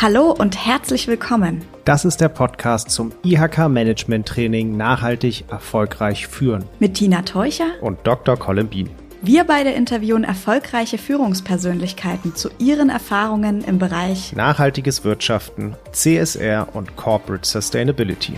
[0.00, 1.64] Hallo und herzlich willkommen.
[1.84, 6.64] Das ist der Podcast zum IHK Management Training Nachhaltig erfolgreich führen.
[6.80, 8.36] Mit Tina Teucher und Dr.
[8.36, 8.90] Colin Bean.
[9.20, 17.48] Wir beide interviewen erfolgreiche Führungspersönlichkeiten zu ihren Erfahrungen im Bereich nachhaltiges Wirtschaften, CSR und Corporate
[17.48, 18.34] Sustainability.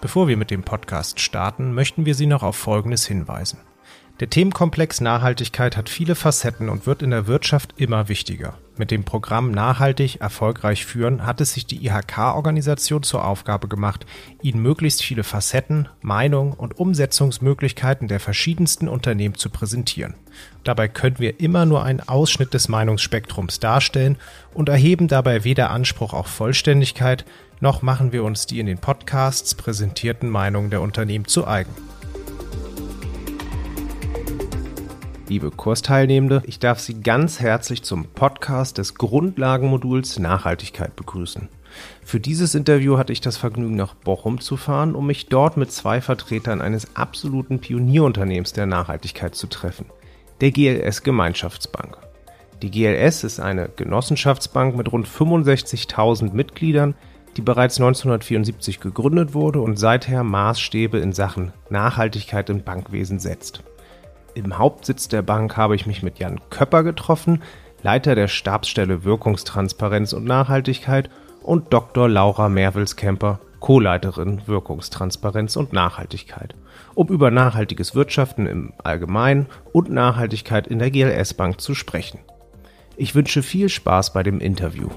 [0.00, 3.58] Bevor wir mit dem Podcast starten, möchten wir Sie noch auf Folgendes hinweisen.
[4.20, 8.58] Der Themenkomplex Nachhaltigkeit hat viele Facetten und wird in der Wirtschaft immer wichtiger.
[8.76, 14.06] Mit dem Programm Nachhaltig erfolgreich führen hat es sich die IHK-Organisation zur Aufgabe gemacht,
[14.42, 20.14] Ihnen möglichst viele Facetten, Meinungen und Umsetzungsmöglichkeiten der verschiedensten Unternehmen zu präsentieren.
[20.64, 24.16] Dabei können wir immer nur einen Ausschnitt des Meinungsspektrums darstellen
[24.54, 27.26] und erheben dabei weder Anspruch auf Vollständigkeit,
[27.60, 31.74] noch machen wir uns die in den Podcasts präsentierten Meinungen der Unternehmen zu eigen.
[35.30, 41.48] liebe Kursteilnehmende, ich darf Sie ganz herzlich zum Podcast des Grundlagenmoduls Nachhaltigkeit begrüßen.
[42.02, 45.70] Für dieses Interview hatte ich das Vergnügen, nach Bochum zu fahren, um mich dort mit
[45.70, 49.86] zwei Vertretern eines absoluten Pionierunternehmens der Nachhaltigkeit zu treffen,
[50.40, 51.96] der GLS Gemeinschaftsbank.
[52.60, 56.96] Die GLS ist eine Genossenschaftsbank mit rund 65.000 Mitgliedern,
[57.36, 63.62] die bereits 1974 gegründet wurde und seither Maßstäbe in Sachen Nachhaltigkeit im Bankwesen setzt.
[64.34, 67.42] Im Hauptsitz der Bank habe ich mich mit Jan Köpper getroffen,
[67.82, 71.10] Leiter der Stabsstelle Wirkungstransparenz und Nachhaltigkeit,
[71.42, 72.08] und Dr.
[72.08, 76.54] Laura Merwels-Kemper, Co-Leiterin Wirkungstransparenz und Nachhaltigkeit,
[76.94, 82.20] um über nachhaltiges Wirtschaften im Allgemeinen und Nachhaltigkeit in der GLS Bank zu sprechen.
[82.96, 84.88] Ich wünsche viel Spaß bei dem Interview.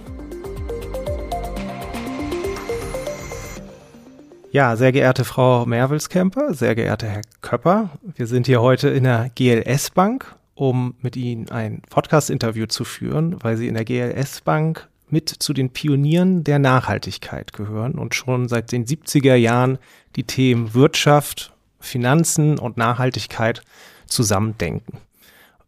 [4.53, 9.31] Ja, sehr geehrte Frau Merwelskemper, sehr geehrter Herr Köpper, wir sind hier heute in der
[9.33, 14.89] GLS Bank, um mit Ihnen ein Podcast-Interview zu führen, weil Sie in der GLS Bank
[15.09, 19.79] mit zu den Pionieren der Nachhaltigkeit gehören und schon seit den 70er Jahren
[20.15, 23.63] die Themen Wirtschaft, Finanzen und Nachhaltigkeit
[24.05, 24.99] zusammendenken.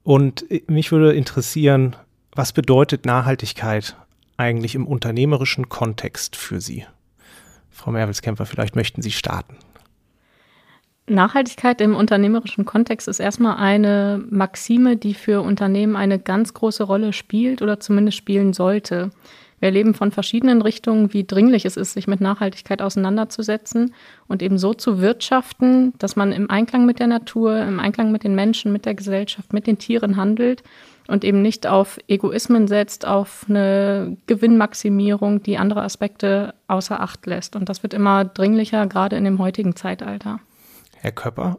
[0.04, 1.96] Und mich würde interessieren,
[2.36, 3.98] was bedeutet Nachhaltigkeit
[4.38, 6.86] eigentlich im unternehmerischen Kontext für Sie?
[7.76, 9.58] Frau Merwelskämpfer, vielleicht möchten Sie starten.
[11.08, 17.14] Nachhaltigkeit im unternehmerischen Kontext ist erstmal eine Maxime, die für Unternehmen eine ganz große Rolle
[17.14, 19.12] spielt oder zumindest spielen sollte.
[19.60, 23.94] Wir erleben von verschiedenen Richtungen, wie dringlich es ist, sich mit Nachhaltigkeit auseinanderzusetzen
[24.28, 28.24] und eben so zu wirtschaften, dass man im Einklang mit der Natur, im Einklang mit
[28.24, 30.64] den Menschen, mit der Gesellschaft, mit den Tieren handelt
[31.08, 37.56] und eben nicht auf Egoismen setzt, auf eine Gewinnmaximierung, die andere Aspekte außer Acht lässt.
[37.56, 40.40] Und das wird immer dringlicher, gerade in dem heutigen Zeitalter.
[40.96, 41.58] Herr Köpper,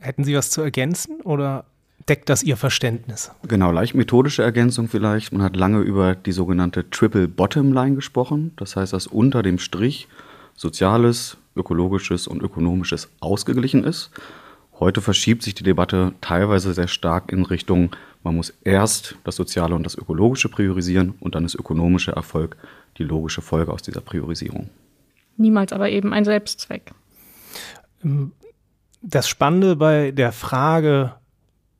[0.00, 1.66] hätten Sie was zu ergänzen oder
[2.08, 3.30] deckt das Ihr Verständnis?
[3.46, 5.32] Genau, leicht methodische Ergänzung vielleicht.
[5.32, 8.52] Man hat lange über die sogenannte Triple Bottom Line gesprochen.
[8.56, 10.08] Das heißt, dass unter dem Strich
[10.56, 14.10] Soziales, Ökologisches und Ökonomisches ausgeglichen ist.
[14.78, 19.74] Heute verschiebt sich die Debatte teilweise sehr stark in Richtung, man muss erst das Soziale
[19.74, 22.56] und das Ökologische priorisieren und dann ist ökonomischer Erfolg
[22.98, 24.68] die logische Folge aus dieser Priorisierung.
[25.36, 26.90] Niemals aber eben ein Selbstzweck.
[29.00, 31.14] Das Spannende bei der Frage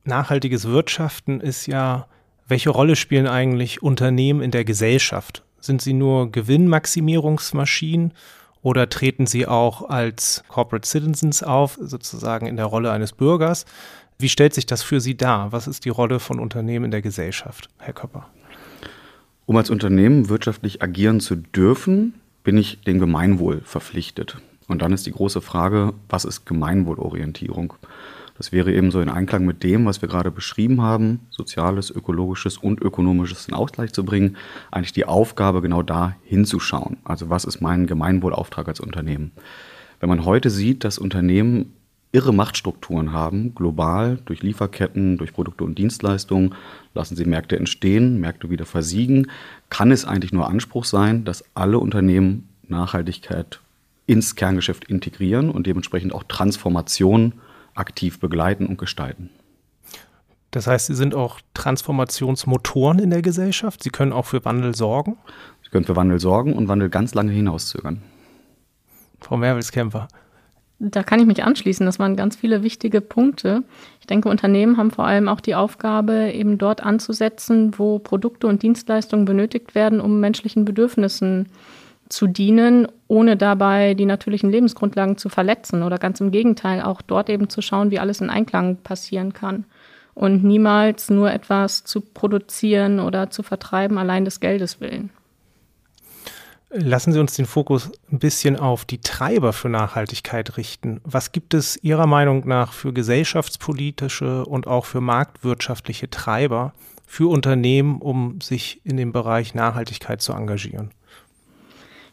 [0.03, 2.07] nachhaltiges Wirtschaften ist ja,
[2.47, 5.43] welche Rolle spielen eigentlich Unternehmen in der Gesellschaft?
[5.59, 8.13] Sind sie nur Gewinnmaximierungsmaschinen
[8.67, 13.63] oder treten Sie auch als Corporate Citizens auf, sozusagen in der Rolle eines Bürgers?
[14.19, 15.53] Wie stellt sich das für Sie dar?
[15.53, 18.27] Was ist die Rolle von Unternehmen in der Gesellschaft, Herr Köpper?
[19.45, 24.35] Um als Unternehmen wirtschaftlich agieren zu dürfen, bin ich dem Gemeinwohl verpflichtet.
[24.67, 27.73] Und dann ist die große Frage, was ist Gemeinwohlorientierung?
[28.37, 32.57] Das wäre eben so in Einklang mit dem, was wir gerade beschrieben haben, soziales, ökologisches
[32.57, 34.37] und ökonomisches in Ausgleich zu bringen,
[34.71, 36.97] eigentlich die Aufgabe, genau da hinzuschauen.
[37.03, 39.31] Also was ist mein Gemeinwohlauftrag als Unternehmen?
[39.99, 41.73] Wenn man heute sieht, dass Unternehmen
[42.11, 46.55] irre Machtstrukturen haben, global, durch Lieferketten, durch Produkte und Dienstleistungen,
[46.93, 49.27] lassen sie Märkte entstehen, Märkte wieder versiegen,
[49.69, 53.59] kann es eigentlich nur Anspruch sein, dass alle Unternehmen Nachhaltigkeit
[54.05, 57.33] ins Kerngeschäft integrieren und dementsprechend auch Transformation
[57.77, 59.29] aktiv begleiten und gestalten.
[60.51, 63.83] Das heißt, Sie sind auch Transformationsmotoren in der Gesellschaft.
[63.83, 65.17] Sie können auch für Wandel sorgen.
[65.63, 68.01] Sie können für Wandel sorgen und Wandel ganz lange hinauszögern.
[69.19, 70.07] Frau Merwelskämpfer.
[70.79, 71.85] Da kann ich mich anschließen.
[71.85, 73.63] Das waren ganz viele wichtige Punkte.
[73.99, 78.61] Ich denke, Unternehmen haben vor allem auch die Aufgabe, eben dort anzusetzen, wo Produkte und
[78.61, 81.49] Dienstleistungen benötigt werden, um menschlichen Bedürfnissen
[82.09, 87.29] zu dienen, ohne dabei die natürlichen Lebensgrundlagen zu verletzen oder ganz im Gegenteil auch dort
[87.29, 89.65] eben zu schauen, wie alles in Einklang passieren kann
[90.17, 95.11] und niemals nur etwas zu produzieren oder zu vertreiben allein des Geldes willen.
[96.69, 100.99] Lassen Sie uns den Fokus ein bisschen auf die Treiber für Nachhaltigkeit richten.
[101.05, 106.73] Was gibt es Ihrer Meinung nach für gesellschaftspolitische und auch für marktwirtschaftliche Treiber
[107.05, 110.91] für Unternehmen, um sich in dem Bereich Nachhaltigkeit zu engagieren?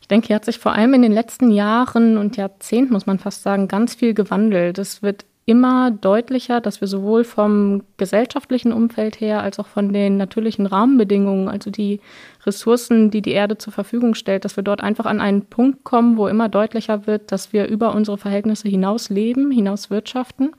[0.04, 3.18] Ich denke, hier hat sich vor allem in den letzten Jahren und Jahrzehnten, muss man
[3.18, 4.76] fast sagen, ganz viel gewandelt.
[4.76, 10.18] Es wird immer deutlicher, dass wir sowohl vom gesellschaftlichen Umfeld her als auch von den
[10.18, 12.00] natürlichen Rahmenbedingungen, also die
[12.44, 16.18] Ressourcen, die die Erde zur Verfügung stellt, dass wir dort einfach an einen Punkt kommen,
[16.18, 20.52] wo immer deutlicher wird, dass wir über unsere Verhältnisse hinaus leben, hinaus wirtschaften.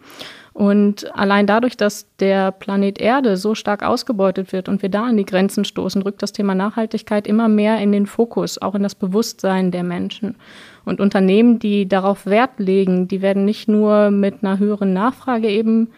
[0.55, 5.17] Und allein dadurch, dass der Planet Erde so stark ausgebeutet wird und wir da an
[5.17, 8.95] die Grenzen stoßen, rückt das Thema Nachhaltigkeit immer mehr in den Fokus, auch in das
[8.95, 10.37] Bewusstsein der Menschen.
[10.85, 15.89] Und Unternehmen, die darauf Wert legen, die werden nicht nur mit einer höheren Nachfrage eben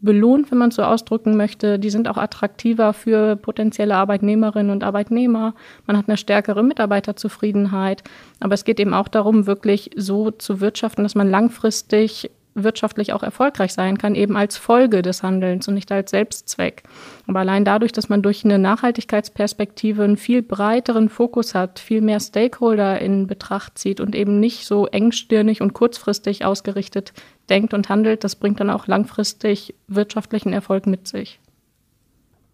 [0.00, 1.80] belohnt, wenn man so ausdrücken möchte.
[1.80, 5.54] Die sind auch attraktiver für potenzielle Arbeitnehmerinnen und Arbeitnehmer.
[5.86, 8.04] Man hat eine stärkere Mitarbeiterzufriedenheit.
[8.38, 13.22] Aber es geht eben auch darum, wirklich so zu wirtschaften, dass man langfristig wirtschaftlich auch
[13.22, 16.84] erfolgreich sein kann, eben als Folge des Handelns und nicht als Selbstzweck.
[17.26, 22.20] Aber allein dadurch, dass man durch eine Nachhaltigkeitsperspektive einen viel breiteren Fokus hat, viel mehr
[22.20, 27.12] Stakeholder in Betracht zieht und eben nicht so engstirnig und kurzfristig ausgerichtet
[27.48, 31.40] denkt und handelt, das bringt dann auch langfristig wirtschaftlichen Erfolg mit sich.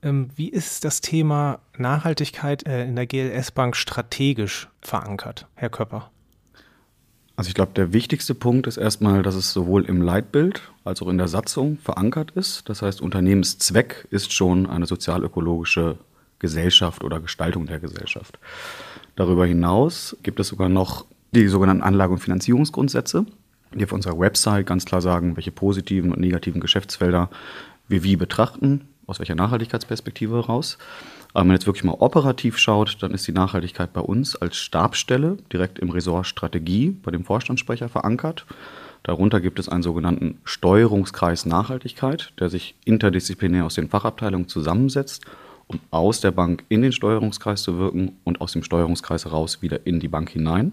[0.02, 6.11] Ähm, wie ist das Thema Nachhaltigkeit äh, in der GLS Bank strategisch verankert, Herr Köpper?
[7.40, 11.08] Also ich glaube, der wichtigste Punkt ist erstmal, dass es sowohl im Leitbild als auch
[11.08, 12.69] in der Satzung verankert ist.
[12.69, 15.96] Das heißt, Unternehmenszweck ist schon eine sozialökologische
[16.38, 18.38] Gesellschaft oder Gestaltung der Gesellschaft.
[19.16, 23.25] Darüber hinaus gibt es sogar noch die sogenannten Anlage- und Finanzierungsgrundsätze,
[23.72, 27.31] die auf unserer Website ganz klar sagen, welche positiven und negativen Geschäftsfelder
[27.88, 30.76] wir wie betrachten, aus welcher Nachhaltigkeitsperspektive heraus.
[31.32, 34.56] Aber wenn man jetzt wirklich mal operativ schaut, dann ist die Nachhaltigkeit bei uns als
[34.56, 38.46] Stabsstelle direkt im Ressort Strategie bei dem Vorstandssprecher verankert.
[39.02, 45.24] Darunter gibt es einen sogenannten Steuerungskreis Nachhaltigkeit, der sich interdisziplinär aus den Fachabteilungen zusammensetzt,
[45.68, 49.86] um aus der Bank in den Steuerungskreis zu wirken und aus dem Steuerungskreis heraus wieder
[49.86, 50.72] in die Bank hinein.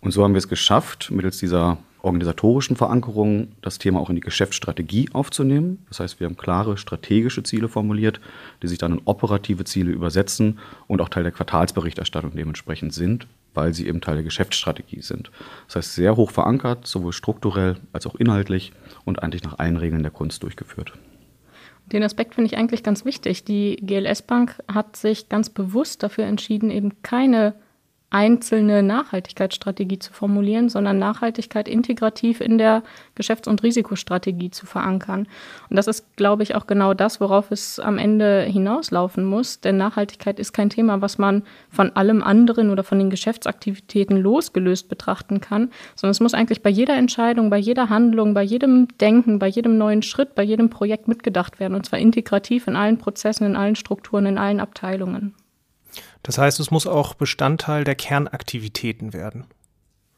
[0.00, 4.22] Und so haben wir es geschafft, mittels dieser organisatorischen Verankerung das Thema auch in die
[4.22, 5.84] Geschäftsstrategie aufzunehmen.
[5.88, 8.20] Das heißt, wir haben klare strategische Ziele formuliert,
[8.62, 13.74] die sich dann in operative Ziele übersetzen und auch Teil der Quartalsberichterstattung dementsprechend sind, weil
[13.74, 15.30] sie eben Teil der Geschäftsstrategie sind.
[15.66, 18.72] Das heißt, sehr hoch verankert, sowohl strukturell als auch inhaltlich
[19.04, 20.92] und eigentlich nach allen Regeln der Kunst durchgeführt.
[21.92, 23.44] Den Aspekt finde ich eigentlich ganz wichtig.
[23.44, 27.54] Die GLS Bank hat sich ganz bewusst dafür entschieden, eben keine
[28.10, 32.82] einzelne Nachhaltigkeitsstrategie zu formulieren, sondern Nachhaltigkeit integrativ in der
[33.16, 35.26] Geschäfts- und Risikostrategie zu verankern.
[35.68, 39.60] Und das ist, glaube ich, auch genau das, worauf es am Ende hinauslaufen muss.
[39.60, 44.88] Denn Nachhaltigkeit ist kein Thema, was man von allem anderen oder von den Geschäftsaktivitäten losgelöst
[44.88, 49.40] betrachten kann, sondern es muss eigentlich bei jeder Entscheidung, bei jeder Handlung, bei jedem Denken,
[49.40, 51.74] bei jedem neuen Schritt, bei jedem Projekt mitgedacht werden.
[51.74, 55.34] Und zwar integrativ in allen Prozessen, in allen Strukturen, in allen Abteilungen.
[56.22, 59.44] Das heißt, es muss auch Bestandteil der Kernaktivitäten werden.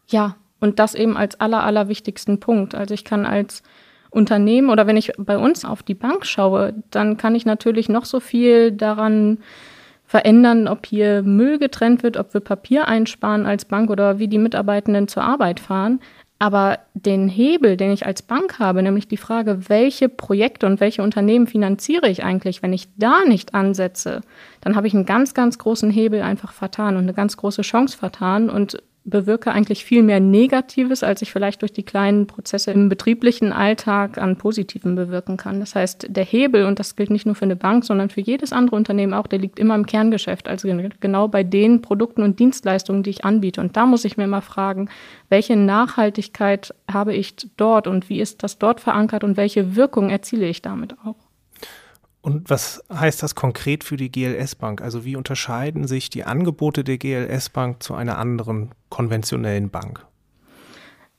[0.08, 2.74] Ja, und das eben als aller, allerwichtigsten Punkt.
[2.74, 3.62] Also ich kann als
[4.10, 8.04] Unternehmen oder wenn ich bei uns auf die Bank schaue, dann kann ich natürlich noch
[8.04, 9.38] so viel daran
[10.08, 14.38] verändern, ob hier Müll getrennt wird, ob wir Papier einsparen als Bank oder wie die
[14.38, 16.00] Mitarbeitenden zur Arbeit fahren.
[16.40, 21.02] Aber den Hebel, den ich als Bank habe, nämlich die Frage, welche Projekte und welche
[21.02, 24.20] Unternehmen finanziere ich eigentlich, wenn ich da nicht ansetze,
[24.60, 27.98] dann habe ich einen ganz, ganz großen Hebel einfach vertan und eine ganz große Chance
[27.98, 28.50] vertan.
[28.50, 33.52] Und bewirke eigentlich viel mehr Negatives, als ich vielleicht durch die kleinen Prozesse im betrieblichen
[33.52, 35.60] Alltag an Positiven bewirken kann.
[35.60, 38.52] Das heißt, der Hebel, und das gilt nicht nur für eine Bank, sondern für jedes
[38.52, 40.68] andere Unternehmen auch, der liegt immer im Kerngeschäft, also
[41.00, 43.60] genau bei den Produkten und Dienstleistungen, die ich anbiete.
[43.60, 44.88] Und da muss ich mir mal fragen,
[45.28, 50.46] welche Nachhaltigkeit habe ich dort und wie ist das dort verankert und welche Wirkung erziele
[50.46, 51.27] ich damit auch?
[52.20, 54.82] Und was heißt das konkret für die GLS Bank?
[54.82, 60.04] Also wie unterscheiden sich die Angebote der GLS Bank zu einer anderen konventionellen Bank?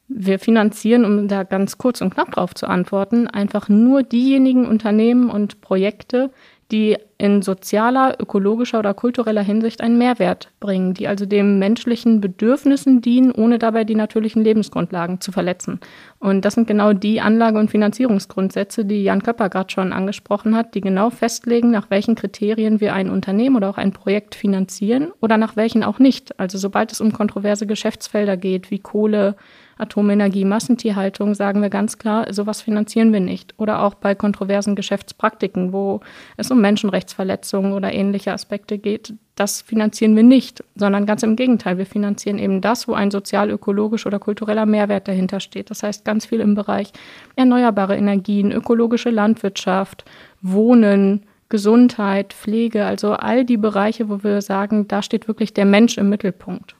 [0.07, 5.29] Wir finanzieren, um da ganz kurz und knapp drauf zu antworten, einfach nur diejenigen Unternehmen
[5.29, 6.31] und Projekte,
[6.71, 13.01] die in sozialer, ökologischer oder kultureller Hinsicht einen Mehrwert bringen, die also dem menschlichen Bedürfnissen
[13.01, 15.79] dienen, ohne dabei die natürlichen Lebensgrundlagen zu verletzen.
[16.19, 20.75] Und das sind genau die Anlage- und Finanzierungsgrundsätze, die Jan Köpper gerade schon angesprochen hat,
[20.75, 25.37] die genau festlegen, nach welchen Kriterien wir ein Unternehmen oder auch ein Projekt finanzieren oder
[25.37, 26.39] nach welchen auch nicht.
[26.39, 29.35] Also sobald es um kontroverse Geschäftsfelder geht, wie Kohle,
[29.79, 33.53] Atomenergie, Massentierhaltung sagen wir ganz klar, sowas finanzieren wir nicht.
[33.57, 36.01] Oder auch bei kontroversen Geschäftspraktiken, wo
[36.37, 41.77] es um Menschenrechtsverletzungen oder ähnliche Aspekte geht, das finanzieren wir nicht, sondern ganz im Gegenteil,
[41.77, 45.69] wir finanzieren eben das, wo ein sozial, ökologisch oder kultureller Mehrwert dahinter steht.
[45.69, 46.91] Das heißt ganz viel im Bereich
[47.37, 50.03] erneuerbare Energien, ökologische Landwirtschaft,
[50.41, 55.97] Wohnen, Gesundheit, Pflege, also all die Bereiche, wo wir sagen, da steht wirklich der Mensch
[55.97, 56.75] im Mittelpunkt.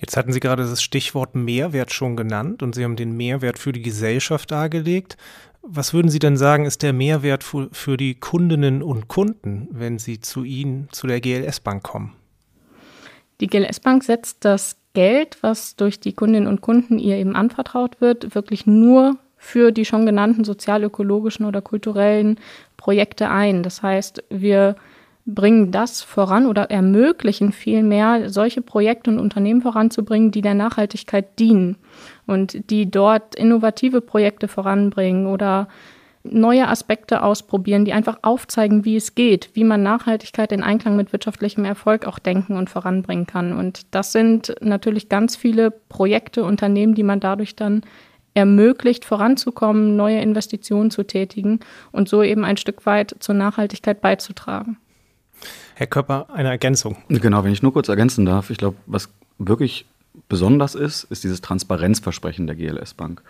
[0.00, 3.72] Jetzt hatten Sie gerade das Stichwort Mehrwert schon genannt und Sie haben den Mehrwert für
[3.72, 5.16] die Gesellschaft dargelegt.
[5.62, 10.20] Was würden Sie denn sagen, ist der Mehrwert für, die Kundinnen und Kunden, wenn sie
[10.20, 12.14] zu Ihnen, zu der GLS Bank kommen?
[13.40, 18.00] Die GLS Bank setzt das Geld, was durch die Kundinnen und Kunden ihr eben anvertraut
[18.00, 22.40] wird, wirklich nur für die schon genannten sozial-ökologischen oder kulturellen
[22.76, 23.62] Projekte ein.
[23.62, 24.76] Das heißt, wir
[25.34, 31.76] bringen das voran oder ermöglichen vielmehr, solche Projekte und Unternehmen voranzubringen, die der Nachhaltigkeit dienen
[32.26, 35.68] und die dort innovative Projekte voranbringen oder
[36.24, 41.12] neue Aspekte ausprobieren, die einfach aufzeigen, wie es geht, wie man Nachhaltigkeit in Einklang mit
[41.12, 43.52] wirtschaftlichem Erfolg auch denken und voranbringen kann.
[43.52, 47.82] Und das sind natürlich ganz viele Projekte, Unternehmen, die man dadurch dann
[48.32, 51.60] ermöglicht, voranzukommen, neue Investitionen zu tätigen
[51.92, 54.78] und so eben ein Stück weit zur Nachhaltigkeit beizutragen.
[55.78, 56.96] Herr Köpper, eine Ergänzung.
[57.08, 59.86] Genau, wenn ich nur kurz ergänzen darf, ich glaube, was wirklich
[60.28, 63.22] besonders ist, ist dieses Transparenzversprechen der GLS Bank.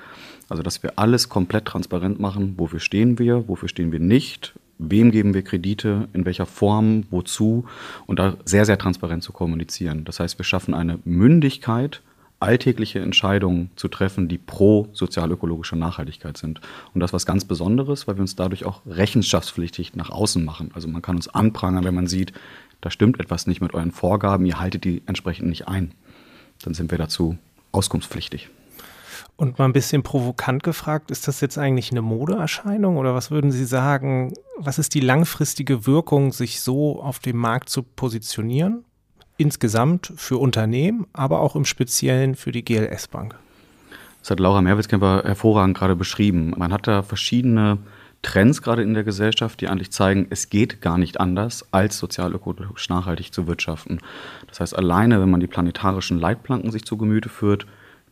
[0.49, 5.11] Also, dass wir alles komplett transparent machen, wofür stehen wir, wofür stehen wir nicht, wem
[5.11, 7.67] geben wir Kredite, in welcher Form, wozu
[8.07, 10.07] und da sehr, sehr transparent zu kommunizieren.
[10.07, 12.01] Das heißt, wir schaffen eine Mündigkeit
[12.41, 16.61] alltägliche Entscheidungen zu treffen, die pro sozialökologische Nachhaltigkeit sind.
[16.95, 20.71] Und das was ganz Besonderes, weil wir uns dadurch auch rechenschaftspflichtig nach außen machen.
[20.75, 22.33] Also man kann uns anprangern, wenn man sieht,
[22.81, 25.93] da stimmt etwas nicht mit euren Vorgaben, ihr haltet die entsprechend nicht ein.
[26.63, 27.37] Dann sind wir dazu
[27.73, 28.51] auskunftspflichtig.
[29.37, 33.53] Und mal ein bisschen provokant gefragt, ist das jetzt eigentlich eine Modeerscheinung oder was würden
[33.53, 38.85] Sie sagen, was ist die langfristige Wirkung, sich so auf dem Markt zu positionieren?
[39.39, 43.37] Insgesamt für Unternehmen, aber auch im Speziellen für die GLS Bank?
[44.21, 46.53] Das hat Laura Merwitzkemper hervorragend gerade beschrieben.
[46.57, 47.79] Man hat da verschiedene
[48.23, 52.89] Trends gerade in der Gesellschaft, die eigentlich zeigen, es geht gar nicht anders, als sozial-ökologisch
[52.89, 54.01] nachhaltig zu wirtschaften.
[54.49, 57.67] Das heißt, alleine, wenn man die planetarischen Leitplanken sich zu Gemüte führt,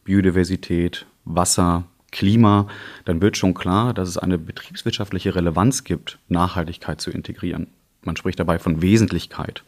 [0.04, 2.68] Biodiversität, Wasser, Klima,
[3.04, 7.66] dann wird schon klar, dass es eine betriebswirtschaftliche Relevanz gibt, Nachhaltigkeit zu integrieren.
[8.06, 9.64] Man spricht dabei von Wesentlichkeit.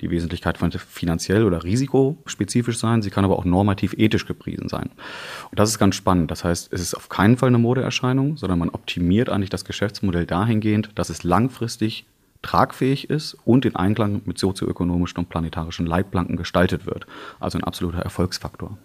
[0.00, 4.90] Die Wesentlichkeit kann finanziell oder risikospezifisch sein, sie kann aber auch normativ ethisch gepriesen sein.
[5.50, 6.30] Und das ist ganz spannend.
[6.30, 10.26] Das heißt, es ist auf keinen Fall eine Modeerscheinung, sondern man optimiert eigentlich das Geschäftsmodell
[10.26, 12.06] dahingehend, dass es langfristig
[12.42, 17.06] tragfähig ist und in Einklang mit sozioökonomischen und planetarischen Leitplanken gestaltet wird.
[17.38, 18.78] Also ein absoluter Erfolgsfaktor.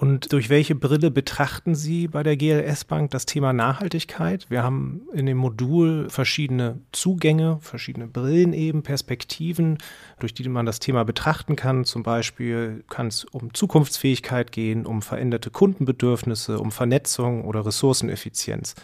[0.00, 4.46] Und durch welche Brille betrachten Sie bei der GLS Bank das Thema Nachhaltigkeit?
[4.48, 9.76] Wir haben in dem Modul verschiedene Zugänge, verschiedene Brillen eben, Perspektiven,
[10.18, 11.84] durch die man das Thema betrachten kann.
[11.84, 18.76] Zum Beispiel kann es um Zukunftsfähigkeit gehen, um veränderte Kundenbedürfnisse, um Vernetzung oder Ressourceneffizienz.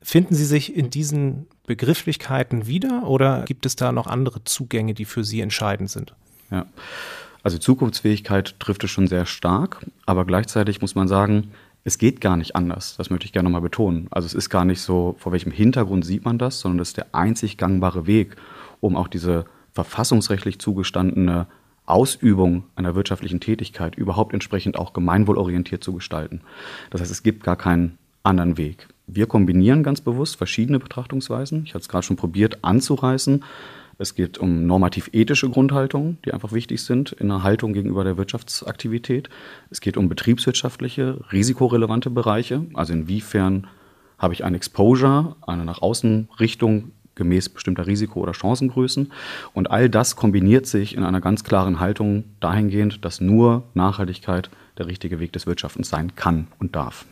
[0.00, 5.06] Finden Sie sich in diesen Begrifflichkeiten wieder oder gibt es da noch andere Zugänge, die
[5.06, 6.14] für Sie entscheidend sind?
[6.52, 6.66] Ja.
[7.42, 11.52] Also Zukunftsfähigkeit trifft es schon sehr stark, aber gleichzeitig muss man sagen,
[11.84, 12.96] es geht gar nicht anders.
[12.96, 14.06] Das möchte ich gerne nochmal betonen.
[14.10, 16.96] Also es ist gar nicht so, vor welchem Hintergrund sieht man das, sondern das ist
[16.96, 18.36] der einzig gangbare Weg,
[18.80, 21.46] um auch diese verfassungsrechtlich zugestandene
[21.84, 26.42] Ausübung einer wirtschaftlichen Tätigkeit überhaupt entsprechend auch gemeinwohlorientiert zu gestalten.
[26.90, 28.86] Das heißt, es gibt gar keinen anderen Weg.
[29.08, 31.64] Wir kombinieren ganz bewusst verschiedene Betrachtungsweisen.
[31.64, 33.42] Ich hatte es gerade schon probiert anzureißen.
[33.98, 39.28] Es geht um normativ-ethische Grundhaltungen, die einfach wichtig sind in der Haltung gegenüber der Wirtschaftsaktivität.
[39.70, 43.66] Es geht um betriebswirtschaftliche, risikorelevante Bereiche, also inwiefern
[44.18, 49.12] habe ich ein Exposure, eine nach außen Richtung gemäß bestimmter Risiko- oder Chancengrößen.
[49.52, 54.86] Und all das kombiniert sich in einer ganz klaren Haltung dahingehend, dass nur Nachhaltigkeit der
[54.86, 57.04] richtige Weg des Wirtschaftens sein kann und darf.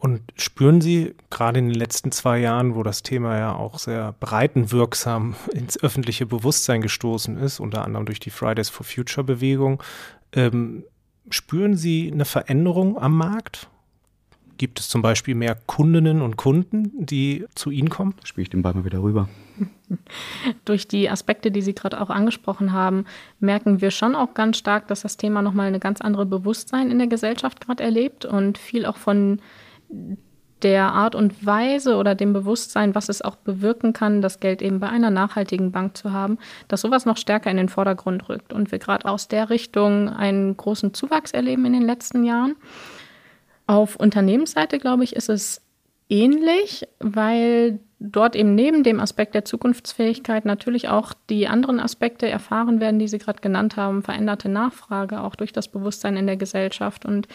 [0.00, 4.14] Und spüren Sie gerade in den letzten zwei Jahren, wo das Thema ja auch sehr
[4.20, 9.82] breitenwirksam ins öffentliche Bewusstsein gestoßen ist, unter anderem durch die Fridays for Future Bewegung,
[10.32, 10.84] ähm,
[11.30, 13.68] spüren Sie eine Veränderung am Markt?
[14.56, 18.14] Gibt es zum Beispiel mehr Kundinnen und Kunden, die zu Ihnen kommen?
[18.24, 19.28] Spiele ich den Ball mal wieder rüber.
[20.64, 23.04] Durch die Aspekte, die Sie gerade auch angesprochen haben,
[23.38, 26.98] merken wir schon auch ganz stark, dass das Thema nochmal eine ganz andere Bewusstsein in
[26.98, 29.40] der Gesellschaft gerade erlebt und viel auch von
[30.62, 34.80] der Art und Weise oder dem Bewusstsein, was es auch bewirken kann, das Geld eben
[34.80, 38.72] bei einer nachhaltigen Bank zu haben, dass sowas noch stärker in den Vordergrund rückt und
[38.72, 42.56] wir gerade aus der Richtung einen großen Zuwachs erleben in den letzten Jahren.
[43.66, 45.62] Auf Unternehmensseite, glaube ich, ist es
[46.08, 52.80] ähnlich, weil dort eben neben dem Aspekt der Zukunftsfähigkeit natürlich auch die anderen Aspekte erfahren
[52.80, 57.04] werden, die Sie gerade genannt haben, veränderte Nachfrage auch durch das Bewusstsein in der Gesellschaft
[57.04, 57.28] und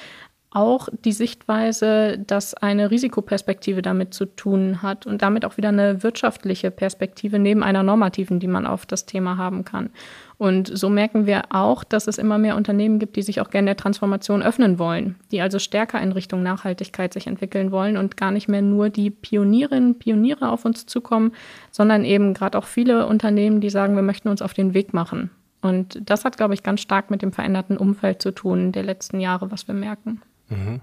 [0.54, 6.04] auch die Sichtweise, dass eine Risikoperspektive damit zu tun hat und damit auch wieder eine
[6.04, 9.90] wirtschaftliche Perspektive neben einer normativen, die man auf das Thema haben kann.
[10.38, 13.68] Und so merken wir auch, dass es immer mehr Unternehmen gibt, die sich auch gerne
[13.68, 18.32] der Transformation öffnen wollen, die also stärker in Richtung Nachhaltigkeit sich entwickeln wollen und gar
[18.32, 21.32] nicht mehr nur die Pionierinnen, Pioniere auf uns zukommen,
[21.72, 25.30] sondern eben gerade auch viele Unternehmen, die sagen, wir möchten uns auf den Weg machen.
[25.62, 29.22] Und das hat, glaube ich, ganz stark mit dem veränderten Umfeld zu tun der letzten
[29.22, 30.22] Jahre, was wir merken.
[30.50, 30.82] Mhm.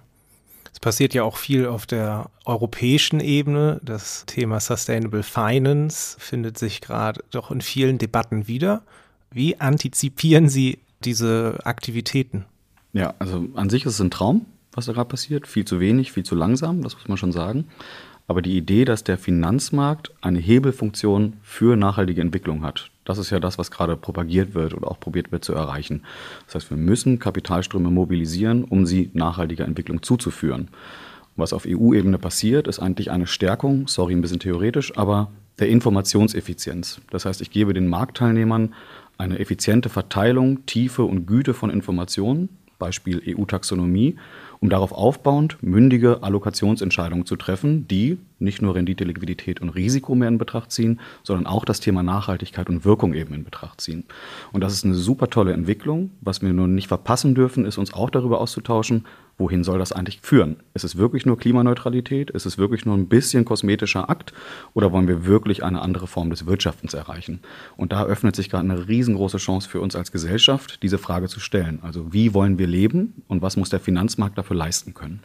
[0.73, 3.81] Es passiert ja auch viel auf der europäischen Ebene.
[3.83, 8.83] Das Thema Sustainable Finance findet sich gerade doch in vielen Debatten wieder.
[9.31, 12.47] Wie antizipieren Sie diese Aktivitäten?
[12.93, 15.47] Ja, also an sich ist es ein Traum, was da gerade passiert.
[15.47, 17.67] Viel zu wenig, viel zu langsam, das muss man schon sagen.
[18.31, 23.41] Aber die Idee, dass der Finanzmarkt eine Hebelfunktion für nachhaltige Entwicklung hat, das ist ja
[23.41, 26.03] das, was gerade propagiert wird oder auch probiert wird zu erreichen.
[26.47, 30.69] Das heißt, wir müssen Kapitalströme mobilisieren, um sie nachhaltiger Entwicklung zuzuführen.
[31.35, 37.01] was auf EU-Ebene passiert, ist eigentlich eine Stärkung, sorry, ein bisschen theoretisch, aber der Informationseffizienz.
[37.11, 38.75] Das heißt, ich gebe den Marktteilnehmern
[39.19, 44.17] eine effiziente Verteilung, Tiefe und Güte von Informationen, Beispiel EU-Taxonomie,
[44.61, 50.29] um darauf aufbauend mündige Allokationsentscheidungen zu treffen, die nicht nur Rendite, Liquidität und Risiko mehr
[50.29, 54.05] in Betracht ziehen, sondern auch das Thema Nachhaltigkeit und Wirkung eben in Betracht ziehen.
[54.53, 56.11] Und das ist eine super tolle Entwicklung.
[56.21, 59.05] Was wir nur nicht verpassen dürfen, ist uns auch darüber auszutauschen,
[59.41, 60.57] wohin soll das eigentlich führen?
[60.75, 62.31] Ist es wirklich nur Klimaneutralität?
[62.31, 64.33] Ist es wirklich nur ein bisschen kosmetischer Akt?
[64.75, 67.41] Oder wollen wir wirklich eine andere Form des Wirtschaftens erreichen?
[67.77, 71.41] Und da öffnet sich gerade eine riesengroße Chance für uns als Gesellschaft, diese Frage zu
[71.41, 71.81] stellen.
[71.83, 75.21] Also wie wollen wir leben und was muss der Finanzmarkt dafür leisten können?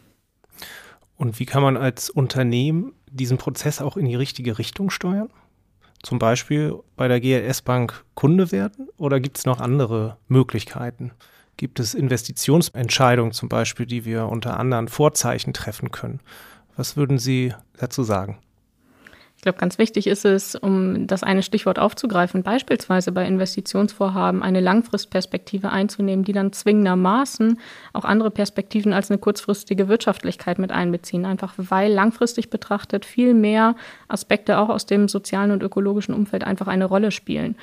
[1.16, 5.30] Und wie kann man als Unternehmen diesen Prozess auch in die richtige Richtung steuern?
[6.02, 11.12] Zum Beispiel bei der GLS Bank Kunde werden oder gibt es noch andere Möglichkeiten?
[11.56, 16.20] gibt es Investitionsentscheidungen zum Beispiel, die wir unter anderen Vorzeichen treffen können.
[16.76, 18.38] Was würden Sie dazu sagen?
[19.46, 24.58] Ich glaube, ganz wichtig ist es, um das eine Stichwort aufzugreifen, beispielsweise bei Investitionsvorhaben eine
[24.58, 27.60] Langfristperspektive einzunehmen, die dann zwingendermaßen
[27.92, 31.24] auch andere Perspektiven als eine kurzfristige Wirtschaftlichkeit mit einbeziehen.
[31.24, 33.76] Einfach weil langfristig betrachtet viel mehr
[34.08, 37.54] Aspekte auch aus dem sozialen und ökologischen Umfeld einfach eine Rolle spielen.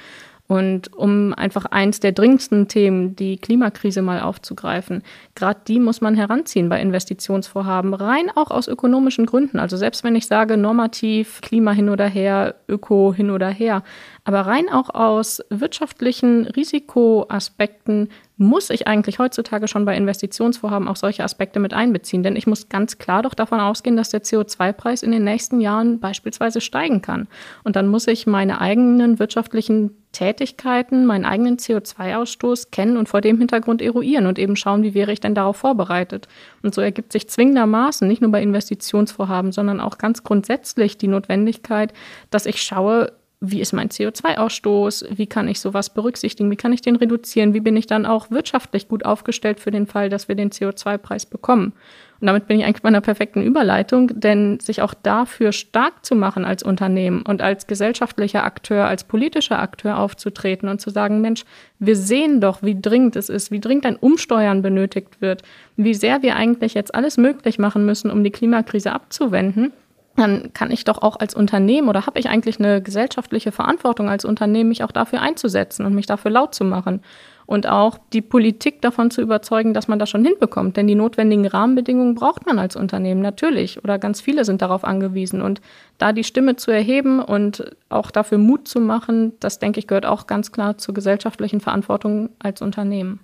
[0.47, 5.01] Und um einfach eins der dringendsten Themen, die Klimakrise mal aufzugreifen,
[5.35, 9.57] gerade die muss man heranziehen bei Investitionsvorhaben, rein auch aus ökonomischen Gründen.
[9.57, 13.83] Also selbst wenn ich sage, normativ, Klima hin oder her, Öko hin oder her,
[14.25, 21.23] aber rein auch aus wirtschaftlichen Risikoaspekten muss ich eigentlich heutzutage schon bei Investitionsvorhaben auch solche
[21.23, 22.23] Aspekte mit einbeziehen.
[22.23, 25.99] Denn ich muss ganz klar doch davon ausgehen, dass der CO2-Preis in den nächsten Jahren
[25.99, 27.27] beispielsweise steigen kann.
[27.63, 33.37] Und dann muss ich meine eigenen wirtschaftlichen Tätigkeiten, meinen eigenen CO2-Ausstoß kennen und vor dem
[33.37, 36.29] Hintergrund eruieren und eben schauen, wie wäre ich denn darauf vorbereitet.
[36.61, 41.91] Und so ergibt sich zwingendermaßen nicht nur bei Investitionsvorhaben, sondern auch ganz grundsätzlich die Notwendigkeit,
[42.29, 43.11] dass ich schaue,
[43.45, 47.59] wie ist mein CO2-Ausstoß, wie kann ich sowas berücksichtigen, wie kann ich den reduzieren, wie
[47.59, 51.73] bin ich dann auch wirtschaftlich gut aufgestellt für den Fall, dass wir den CO2-Preis bekommen.
[52.21, 56.15] Und damit bin ich eigentlich bei einer perfekten Überleitung, denn sich auch dafür stark zu
[56.15, 61.43] machen als Unternehmen und als gesellschaftlicher Akteur, als politischer Akteur aufzutreten und zu sagen, Mensch,
[61.79, 65.41] wir sehen doch, wie dringend es ist, wie dringend ein Umsteuern benötigt wird,
[65.75, 69.73] wie sehr wir eigentlich jetzt alles möglich machen müssen, um die Klimakrise abzuwenden
[70.15, 74.25] dann kann ich doch auch als Unternehmen oder habe ich eigentlich eine gesellschaftliche Verantwortung als
[74.25, 77.01] Unternehmen, mich auch dafür einzusetzen und mich dafür laut zu machen.
[77.45, 80.77] Und auch die Politik davon zu überzeugen, dass man das schon hinbekommt.
[80.77, 83.83] Denn die notwendigen Rahmenbedingungen braucht man als Unternehmen natürlich.
[83.83, 85.41] Oder ganz viele sind darauf angewiesen.
[85.41, 85.59] Und
[85.97, 90.05] da die Stimme zu erheben und auch dafür Mut zu machen, das denke ich, gehört
[90.05, 93.19] auch ganz klar zur gesellschaftlichen Verantwortung als Unternehmen.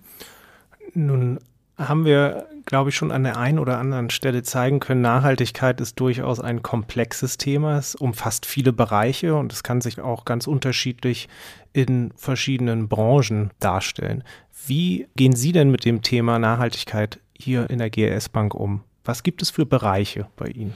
[0.94, 1.40] Nun
[1.80, 6.00] haben wir, glaube ich, schon an der einen oder anderen Stelle zeigen können, Nachhaltigkeit ist
[6.00, 7.78] durchaus ein komplexes Thema.
[7.78, 11.30] Es umfasst viele Bereiche und es kann sich auch ganz unterschiedlich
[11.72, 14.24] in verschiedenen Branchen darstellen.
[14.68, 18.82] Wie gehen Sie denn mit dem Thema Nachhaltigkeit hier in der GLS Bank um?
[19.06, 20.74] Was gibt es für Bereiche bei Ihnen?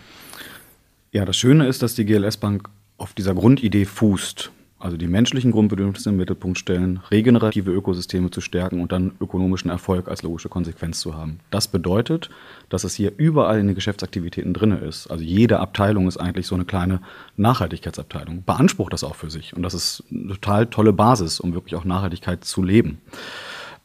[1.12, 4.52] Ja, das Schöne ist, dass die GLS Bank auf dieser Grundidee fußt.
[4.84, 10.10] Also die menschlichen Grundbedürfnisse im Mittelpunkt stellen, regenerative Ökosysteme zu stärken und dann ökonomischen Erfolg
[10.10, 11.39] als logische Konsequenz zu haben.
[11.52, 12.30] Das bedeutet,
[12.67, 15.08] dass es hier überall in den Geschäftsaktivitäten drin ist.
[15.08, 17.00] Also jede Abteilung ist eigentlich so eine kleine
[17.38, 19.56] Nachhaltigkeitsabteilung, beansprucht das auch für sich.
[19.56, 22.98] Und das ist eine total tolle Basis, um wirklich auch Nachhaltigkeit zu leben.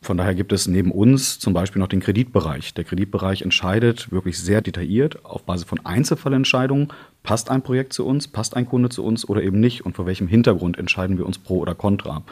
[0.01, 2.73] Von daher gibt es neben uns zum Beispiel noch den Kreditbereich.
[2.75, 6.89] Der Kreditbereich entscheidet wirklich sehr detailliert auf Basis von Einzelfallentscheidungen,
[7.25, 10.07] passt ein Projekt zu uns, passt ein Kunde zu uns oder eben nicht und vor
[10.07, 12.23] welchem Hintergrund entscheiden wir uns pro oder contra.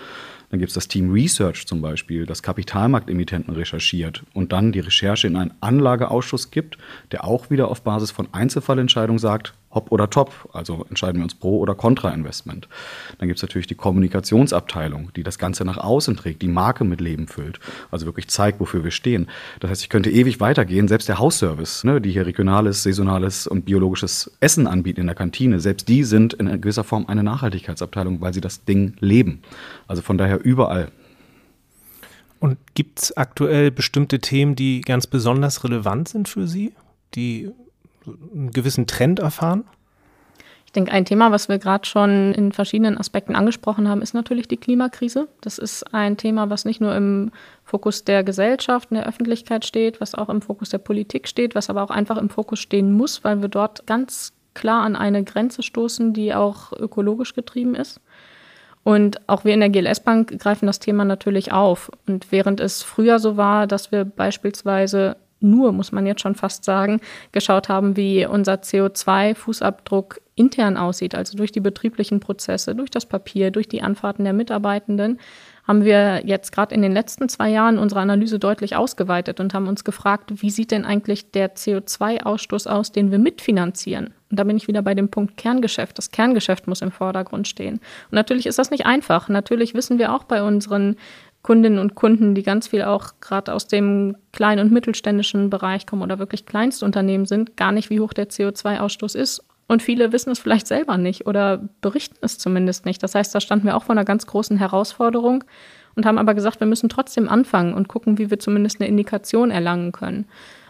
[0.51, 5.27] Dann gibt es das Team Research zum Beispiel, das Kapitalmarktemittenten recherchiert und dann die Recherche
[5.27, 6.79] in einen Anlageausschuss gibt,
[7.11, 11.37] der auch wieder auf Basis von Einzelfallentscheidungen sagt, hopp oder top, also entscheiden wir uns
[11.37, 12.69] pro oder contra Investment.
[13.19, 17.01] Dann gibt es natürlich die Kommunikationsabteilung, die das Ganze nach außen trägt, die Marke mit
[17.01, 17.61] Leben füllt,
[17.93, 19.29] also wirklich zeigt, wofür wir stehen.
[19.61, 23.65] Das heißt, ich könnte ewig weitergehen, selbst der Hausservice, ne, die hier regionales, saisonales und
[23.65, 28.35] biologisches Essen anbieten in der Kantine, selbst die sind in gewisser Form eine Nachhaltigkeitsabteilung, weil
[28.35, 29.43] sie das Ding leben.
[29.87, 30.91] Also von daher überall.
[32.41, 36.73] Und gibt es aktuell bestimmte Themen, die ganz besonders relevant sind für Sie,
[37.15, 37.51] die
[38.07, 39.65] einen gewissen Trend erfahren?
[40.67, 44.47] Ich denke, ein Thema, was wir gerade schon in verschiedenen Aspekten angesprochen haben, ist natürlich
[44.49, 45.29] die Klimakrise.
[45.41, 47.31] Das ist ein Thema, was nicht nur im
[47.65, 51.71] Fokus der Gesellschaft, in der Öffentlichkeit steht, was auch im Fokus der Politik steht, was
[51.71, 55.63] aber auch einfach im Fokus stehen muss, weil wir dort ganz klar an eine Grenze
[55.63, 58.01] stoßen, die auch ökologisch getrieben ist.
[58.83, 61.91] Und auch wir in der GLS Bank greifen das Thema natürlich auf.
[62.07, 66.65] Und während es früher so war, dass wir beispielsweise nur, muss man jetzt schon fast
[66.65, 67.01] sagen,
[67.33, 73.51] geschaut haben, wie unser CO2-Fußabdruck intern aussieht, also durch die betrieblichen Prozesse, durch das Papier,
[73.51, 75.19] durch die Anfahrten der Mitarbeitenden,
[75.67, 79.67] haben wir jetzt gerade in den letzten zwei Jahren unsere Analyse deutlich ausgeweitet und haben
[79.67, 84.15] uns gefragt, wie sieht denn eigentlich der CO2-Ausstoß aus, den wir mitfinanzieren?
[84.31, 85.99] Und da bin ich wieder bei dem Punkt Kerngeschäft.
[85.99, 87.75] Das Kerngeschäft muss im Vordergrund stehen.
[87.75, 89.29] Und natürlich ist das nicht einfach.
[89.29, 90.97] Natürlich wissen wir auch bei unseren
[91.47, 96.03] Kundinnen und Kunden, die ganz viel auch gerade aus dem kleinen und mittelständischen Bereich kommen
[96.03, 99.45] oder wirklich Kleinstunternehmen sind, gar nicht, wie hoch der CO2-Ausstoß ist.
[99.69, 103.01] Und viele wissen es vielleicht selber nicht oder berichten es zumindest nicht.
[103.01, 105.45] Das heißt, da standen wir auch vor einer ganz großen Herausforderung
[105.95, 109.53] und haben aber gesagt, wir müssen trotzdem anfangen und gucken, wie wir zumindest eine Indikation
[109.53, 110.27] erlangen können.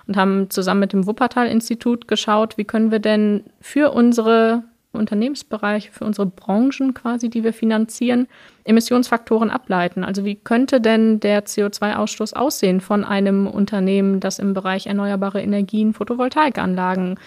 [0.06, 4.62] Und haben zusammen mit dem Wuppertal-Institut geschaut, wie können wir denn für unsere
[4.96, 8.26] Unternehmensbereiche, für unsere Branchen quasi, die wir finanzieren,
[8.64, 10.02] Emissionsfaktoren ableiten.
[10.04, 15.92] Also wie könnte denn der CO2-Ausstoß aussehen von einem Unternehmen, das im Bereich erneuerbare Energien
[15.94, 17.18] Photovoltaikanlagen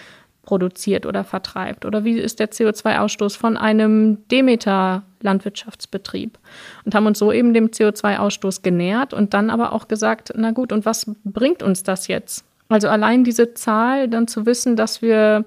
[0.42, 1.86] produziert oder vertreibt?
[1.86, 6.38] Oder wie ist der CO2-Ausstoß von einem Demeter-Landwirtschaftsbetrieb?
[6.84, 10.72] Und haben uns so eben dem CO2-Ausstoß genähert und dann aber auch gesagt, na gut,
[10.72, 12.44] und was bringt uns das jetzt?
[12.68, 15.44] Also allein diese Zahl, dann zu wissen, dass wir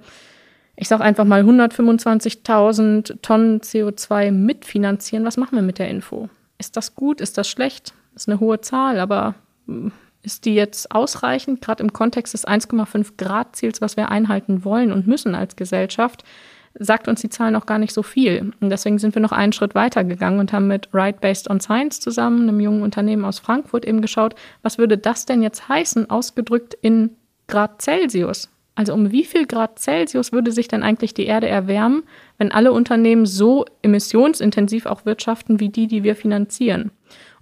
[0.75, 5.25] ich sage einfach mal 125.000 Tonnen CO2 mitfinanzieren.
[5.25, 6.29] Was machen wir mit der Info?
[6.57, 7.21] Ist das gut?
[7.21, 7.93] Ist das schlecht?
[8.15, 9.35] Ist eine hohe Zahl, aber
[9.67, 9.91] hm,
[10.23, 14.91] ist die jetzt ausreichend, gerade im Kontext des 1,5 Grad Ziels, was wir einhalten wollen
[14.91, 16.23] und müssen als Gesellschaft?
[16.79, 18.51] Sagt uns die Zahl noch gar nicht so viel.
[18.59, 21.59] Und deswegen sind wir noch einen Schritt weiter gegangen und haben mit Right Based on
[21.59, 24.33] Science zusammen, einem jungen Unternehmen aus Frankfurt, eben geschaut,
[24.63, 27.11] was würde das denn jetzt heißen, ausgedrückt in
[27.47, 28.49] Grad Celsius?
[28.75, 32.03] Also um wie viel Grad Celsius würde sich denn eigentlich die Erde erwärmen,
[32.37, 36.91] wenn alle Unternehmen so emissionsintensiv auch wirtschaften wie die, die wir finanzieren?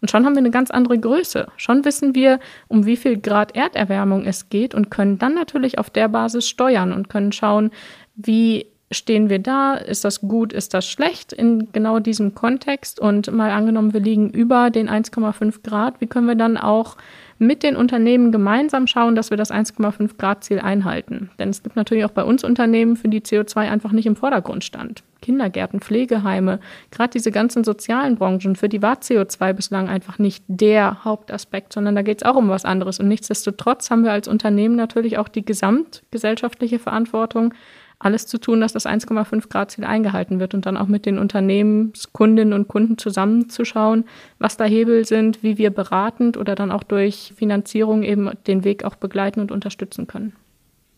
[0.02, 1.48] Und schon haben wir eine ganz andere Größe.
[1.58, 5.90] Schon wissen wir, um wie viel Grad Erderwärmung es geht und können dann natürlich auf
[5.90, 7.72] der Basis steuern und können schauen,
[8.16, 9.76] wie stehen wir da?
[9.76, 10.52] Ist das gut?
[10.52, 13.00] Ist das schlecht in genau diesem Kontext?
[13.00, 16.98] Und mal angenommen, wir liegen über den 1,5 Grad, wie können wir dann auch
[17.42, 21.32] mit den Unternehmen gemeinsam schauen, dass wir das 1,5 Grad Ziel einhalten.
[21.40, 24.64] Denn es gibt natürlich auch bei uns Unternehmen, für die CO2 einfach nicht im Vordergrund
[24.64, 25.04] stand.
[25.22, 26.60] Kindergärten, Pflegeheime,
[26.92, 31.96] gerade diese ganzen sozialen Branchen, für die war CO2 bislang einfach nicht der Hauptaspekt, sondern
[31.96, 33.00] da geht es auch um was anderes.
[33.00, 37.56] Und nichtsdestotrotz haben wir als Unternehmen natürlich auch die gesamtgesellschaftliche Verantwortung,
[38.04, 41.18] alles zu tun, dass das 1,5 Grad Ziel eingehalten wird und dann auch mit den
[41.18, 44.06] Unternehmenskundinnen und Kunden zusammenzuschauen,
[44.40, 48.84] was da Hebel sind, wie wir beratend oder dann auch durch Finanzierung eben den Weg
[48.84, 50.34] auch begleiten und unterstützen können.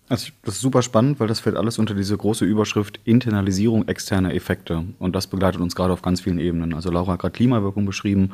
[0.09, 4.33] Also das ist super spannend, weil das fällt alles unter diese große Überschrift Internalisierung externer
[4.33, 4.83] Effekte.
[4.99, 6.73] Und das begleitet uns gerade auf ganz vielen Ebenen.
[6.73, 8.31] Also Laura hat gerade Klimawirkung beschrieben,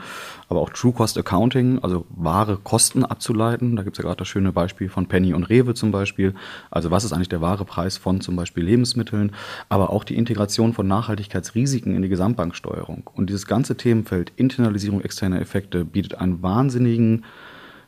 [0.47, 3.75] aber auch True Cost Accounting, also wahre Kosten abzuleiten.
[3.75, 6.33] Da gibt es ja gerade das schöne Beispiel von Penny und Rewe zum Beispiel.
[6.71, 9.31] Also was ist eigentlich der wahre Preis von zum Beispiel Lebensmitteln,
[9.69, 13.09] aber auch die Integration von Nachhaltigkeitsrisiken in die Gesamtbanksteuerung.
[13.13, 17.25] Und dieses ganze Themenfeld Internalisierung externer Effekte bietet einen wahnsinnigen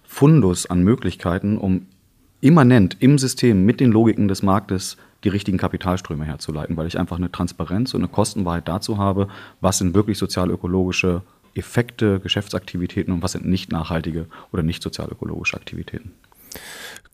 [0.04, 1.88] Fundus an Möglichkeiten, um
[2.42, 7.18] immanent im System mit den Logiken des Marktes die richtigen Kapitalströme herzuleiten, weil ich einfach
[7.18, 9.28] eine Transparenz und eine Kostenwahrheit dazu habe,
[9.62, 11.22] was sind wirklich sozial-ökologische
[11.54, 16.14] Effekte, Geschäftsaktivitäten und was sind nicht nachhaltige oder nicht sozial-ökologische Aktivitäten.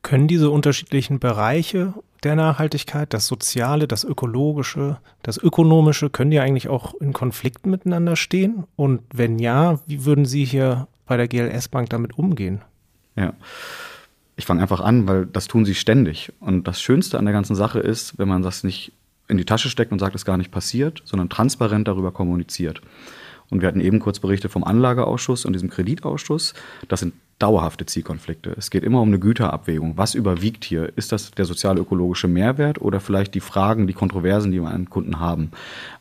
[0.03, 6.69] Können diese unterschiedlichen Bereiche der Nachhaltigkeit, das Soziale, das Ökologische, das Ökonomische, können die eigentlich
[6.69, 8.63] auch in Konflikten miteinander stehen?
[8.75, 12.61] Und wenn ja, wie würden Sie hier bei der GLS Bank damit umgehen?
[13.15, 13.33] Ja.
[14.37, 16.31] Ich fange einfach an, weil das tun sie ständig.
[16.39, 18.93] Und das Schönste an der ganzen Sache ist, wenn man das nicht
[19.27, 22.81] in die Tasche steckt und sagt, es gar nicht passiert, sondern transparent darüber kommuniziert.
[23.49, 26.53] Und wir hatten eben kurz Berichte vom Anlageausschuss und diesem Kreditausschuss.
[26.87, 28.55] Das sind dauerhafte Zielkonflikte.
[28.57, 29.93] Es geht immer um eine Güterabwägung.
[29.95, 30.91] Was überwiegt hier?
[30.95, 35.19] Ist das der sozial-ökologische Mehrwert oder vielleicht die Fragen, die Kontroversen, die wir an Kunden
[35.19, 35.51] haben?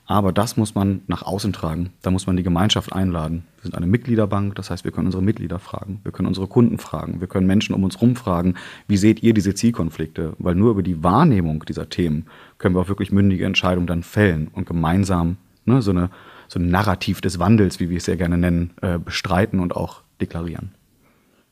[0.07, 1.91] Aber das muss man nach außen tragen.
[2.01, 3.45] Da muss man die Gemeinschaft einladen.
[3.59, 6.79] Wir sind eine Mitgliederbank, das heißt, wir können unsere Mitglieder fragen, wir können unsere Kunden
[6.79, 8.55] fragen, wir können Menschen um uns herum fragen,
[8.87, 10.35] wie seht ihr diese Zielkonflikte?
[10.39, 12.27] Weil nur über die Wahrnehmung dieser Themen
[12.59, 16.11] können wir auch wirklich mündige Entscheidungen dann fällen und gemeinsam ne, so, eine,
[16.49, 20.03] so ein Narrativ des Wandels, wie wir es sehr gerne nennen, äh, bestreiten und auch
[20.21, 20.73] deklarieren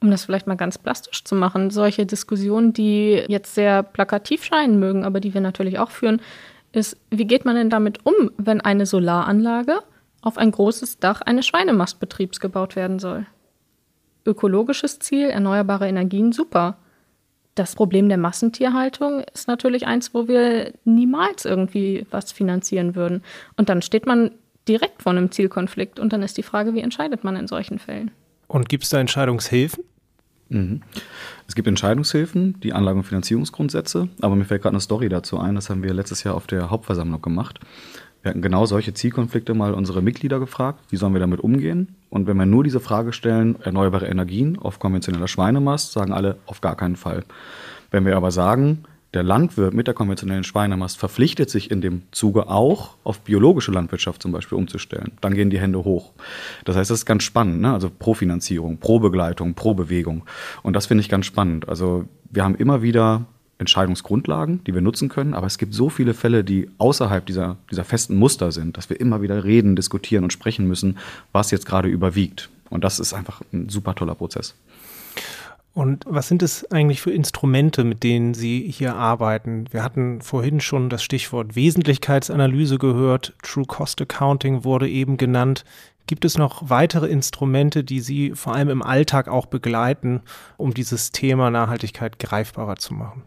[0.04, 4.78] um das vielleicht mal ganz plastisch zu machen, solche Diskussionen, die jetzt sehr plakativ scheinen
[4.78, 6.20] mögen, aber die wir natürlich auch führen,
[6.72, 9.80] ist, wie geht man denn damit um, wenn eine Solaranlage
[10.20, 13.26] auf ein großes Dach eines Schweinemastbetriebs gebaut werden soll?
[14.26, 16.76] Ökologisches Ziel, erneuerbare Energien, super.
[17.54, 23.22] Das Problem der Massentierhaltung ist natürlich eins, wo wir niemals irgendwie was finanzieren würden.
[23.56, 24.32] Und dann steht man
[24.68, 28.10] direkt vor einem Zielkonflikt und dann ist die Frage, wie entscheidet man in solchen Fällen?
[28.46, 29.84] Und gibt es da Entscheidungshilfen?
[30.48, 30.82] Mhm.
[31.48, 35.54] Es gibt Entscheidungshilfen, die Anlagen- und Finanzierungsgrundsätze, aber mir fällt gerade eine Story dazu ein,
[35.54, 37.60] das haben wir letztes Jahr auf der Hauptversammlung gemacht.
[38.22, 41.94] Wir hatten genau solche Zielkonflikte mal unsere Mitglieder gefragt, wie sollen wir damit umgehen?
[42.08, 46.62] Und wenn wir nur diese Frage stellen, erneuerbare Energien auf konventioneller Schweinemast, sagen alle auf
[46.62, 47.24] gar keinen Fall.
[47.90, 52.48] Wenn wir aber sagen, der Landwirt mit der konventionellen Schweinemast verpflichtet sich in dem Zuge
[52.48, 55.12] auch auf biologische Landwirtschaft zum Beispiel umzustellen.
[55.20, 56.12] Dann gehen die Hände hoch.
[56.64, 57.72] Das heißt, das ist ganz spannend, ne?
[57.72, 60.24] also Profinanzierung, Probegleitung, Probewegung.
[60.62, 61.68] Und das finde ich ganz spannend.
[61.68, 63.26] Also wir haben immer wieder
[63.58, 67.84] Entscheidungsgrundlagen, die wir nutzen können, aber es gibt so viele Fälle, die außerhalb dieser, dieser
[67.84, 70.98] festen Muster sind, dass wir immer wieder reden, diskutieren und sprechen müssen,
[71.32, 72.50] was jetzt gerade überwiegt.
[72.70, 74.56] Und das ist einfach ein super toller Prozess.
[75.74, 79.66] Und was sind es eigentlich für Instrumente, mit denen Sie hier arbeiten?
[79.72, 83.34] Wir hatten vorhin schon das Stichwort Wesentlichkeitsanalyse gehört.
[83.42, 85.64] True Cost Accounting wurde eben genannt.
[86.06, 90.22] Gibt es noch weitere Instrumente, die Sie vor allem im Alltag auch begleiten,
[90.56, 93.24] um dieses Thema Nachhaltigkeit greifbarer zu machen?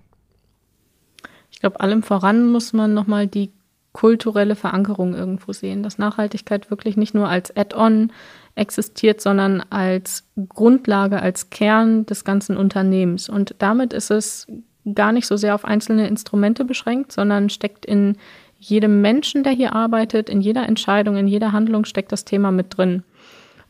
[1.51, 3.51] Ich glaube, allem voran muss man nochmal die
[3.91, 8.12] kulturelle Verankerung irgendwo sehen, dass Nachhaltigkeit wirklich nicht nur als Add-on
[8.57, 13.29] existiert, sondern als Grundlage, als Kern des ganzen Unternehmens.
[13.29, 14.47] Und damit ist es
[14.95, 18.17] gar nicht so sehr auf einzelne Instrumente beschränkt, sondern steckt in
[18.59, 22.77] jedem Menschen, der hier arbeitet, in jeder Entscheidung, in jeder Handlung steckt das Thema mit
[22.77, 23.03] drin.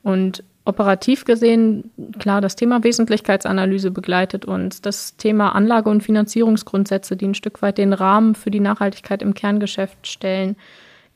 [0.04, 7.28] Und operativ gesehen, klar, das Thema Wesentlichkeitsanalyse begleitet uns, das Thema Anlage- und Finanzierungsgrundsätze, die
[7.28, 10.56] ein Stück weit den Rahmen für die Nachhaltigkeit im Kerngeschäft stellen.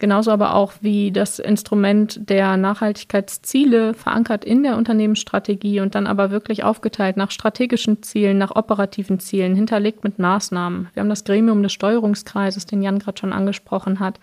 [0.01, 6.31] Genauso aber auch wie das Instrument der Nachhaltigkeitsziele verankert in der Unternehmensstrategie und dann aber
[6.31, 10.87] wirklich aufgeteilt nach strategischen Zielen, nach operativen Zielen, hinterlegt mit Maßnahmen.
[10.95, 14.19] Wir haben das Gremium des Steuerungskreises, den Jan gerade schon angesprochen hat.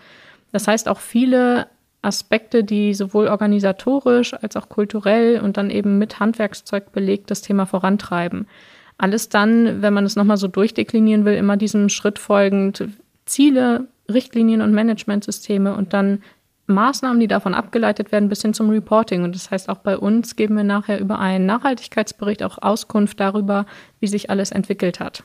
[0.50, 1.68] Das heißt auch viele
[2.02, 7.66] Aspekte, die sowohl organisatorisch als auch kulturell und dann eben mit Handwerkszeug belegt das Thema
[7.66, 8.48] vorantreiben.
[8.96, 12.88] Alles dann, wenn man es nochmal so durchdeklinieren will, immer diesem Schritt folgend
[13.26, 16.22] Ziele, Richtlinien und Managementsysteme und dann
[16.68, 19.24] Maßnahmen, die davon abgeleitet werden, bis hin zum Reporting.
[19.24, 23.66] Und das heißt, auch bei uns geben wir nachher über einen Nachhaltigkeitsbericht auch Auskunft darüber,
[24.00, 25.24] wie sich alles entwickelt hat.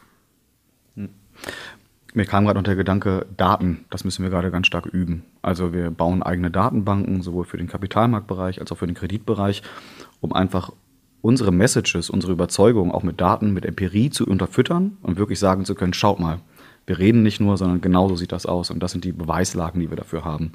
[0.96, 1.10] Hm.
[2.14, 5.26] Mir kam gerade noch der Gedanke, Daten, das müssen wir gerade ganz stark üben.
[5.42, 9.64] Also wir bauen eigene Datenbanken, sowohl für den Kapitalmarktbereich als auch für den Kreditbereich,
[10.22, 10.72] um einfach
[11.22, 15.74] unsere Messages, unsere Überzeugungen auch mit Daten, mit Empirie zu unterfüttern und wirklich sagen zu
[15.74, 16.40] können, schaut mal,
[16.86, 18.70] wir reden nicht nur, sondern genauso sieht das aus.
[18.70, 20.52] Und das sind die Beweislagen, die wir dafür haben.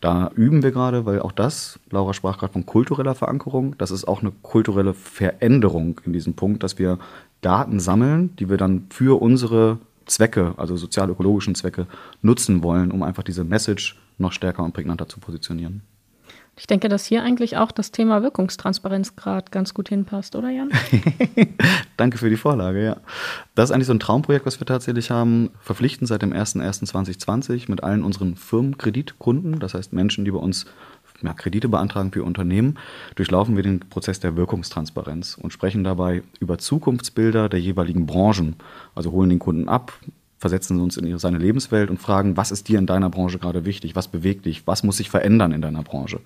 [0.00, 4.06] Da üben wir gerade, weil auch das, Laura sprach gerade von kultureller Verankerung, das ist
[4.06, 6.98] auch eine kulturelle Veränderung in diesem Punkt, dass wir
[7.40, 11.86] Daten sammeln, die wir dann für unsere Zwecke, also sozial-ökologischen Zwecke,
[12.20, 15.82] nutzen wollen, um einfach diese Message noch stärker und prägnanter zu positionieren.
[16.54, 20.70] Ich denke, dass hier eigentlich auch das Thema Wirkungstransparenzgrad ganz gut hinpasst, oder Jan?
[21.96, 22.96] Danke für die Vorlage, ja.
[23.54, 25.50] Das ist eigentlich so ein Traumprojekt, was wir tatsächlich haben.
[25.60, 30.66] Verpflichtend seit dem 01.01.2020 mit allen unseren Firmenkreditkunden, das heißt Menschen, die bei uns
[31.22, 32.78] ja, Kredite beantragen für Unternehmen,
[33.14, 38.56] durchlaufen wir den Prozess der Wirkungstransparenz und sprechen dabei über Zukunftsbilder der jeweiligen Branchen.
[38.94, 39.92] Also holen den Kunden ab,
[40.42, 43.94] versetzen uns in seine Lebenswelt und fragen, was ist dir in deiner Branche gerade wichtig,
[43.94, 46.18] was bewegt dich, was muss sich verändern in deiner Branche,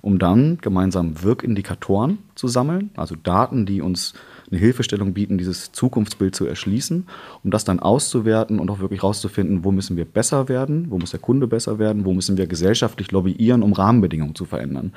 [0.00, 4.14] um dann gemeinsam Wirkindikatoren zu sammeln, also Daten, die uns
[4.50, 7.06] eine Hilfestellung bieten, dieses Zukunftsbild zu erschließen,
[7.42, 11.10] um das dann auszuwerten und auch wirklich rauszufinden, wo müssen wir besser werden, wo muss
[11.10, 14.92] der Kunde besser werden, wo müssen wir gesellschaftlich lobbyieren, um Rahmenbedingungen zu verändern.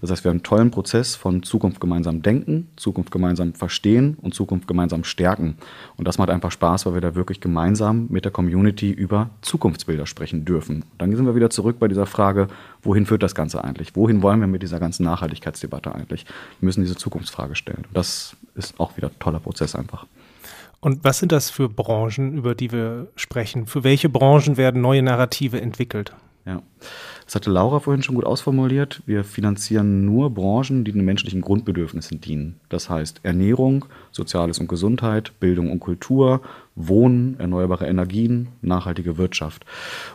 [0.00, 4.34] Das heißt, wir haben einen tollen Prozess von Zukunft gemeinsam denken, Zukunft gemeinsam verstehen und
[4.34, 5.56] Zukunft gemeinsam stärken.
[5.96, 10.06] Und das macht einfach Spaß, weil wir da wirklich gemeinsam mit der Community über Zukunftsbilder
[10.06, 10.84] sprechen dürfen.
[10.98, 12.48] Dann sind wir wieder zurück bei dieser Frage,
[12.82, 13.96] wohin führt das Ganze eigentlich?
[13.96, 16.24] Wohin wollen wir mit dieser ganzen Nachhaltigkeitsdebatte eigentlich?
[16.60, 17.84] Wir müssen diese Zukunftsfrage stellen.
[17.92, 20.06] Das ist auch wieder ein toller Prozess einfach.
[20.80, 23.66] Und was sind das für Branchen, über die wir sprechen?
[23.66, 26.14] Für welche Branchen werden neue Narrative entwickelt?
[26.46, 26.62] Ja,
[27.26, 29.02] das hatte Laura vorhin schon gut ausformuliert.
[29.04, 32.58] Wir finanzieren nur Branchen, die den menschlichen Grundbedürfnissen dienen.
[32.70, 36.40] Das heißt Ernährung, Soziales und Gesundheit, Bildung und Kultur,
[36.88, 39.64] Wohnen, erneuerbare Energien, nachhaltige Wirtschaft.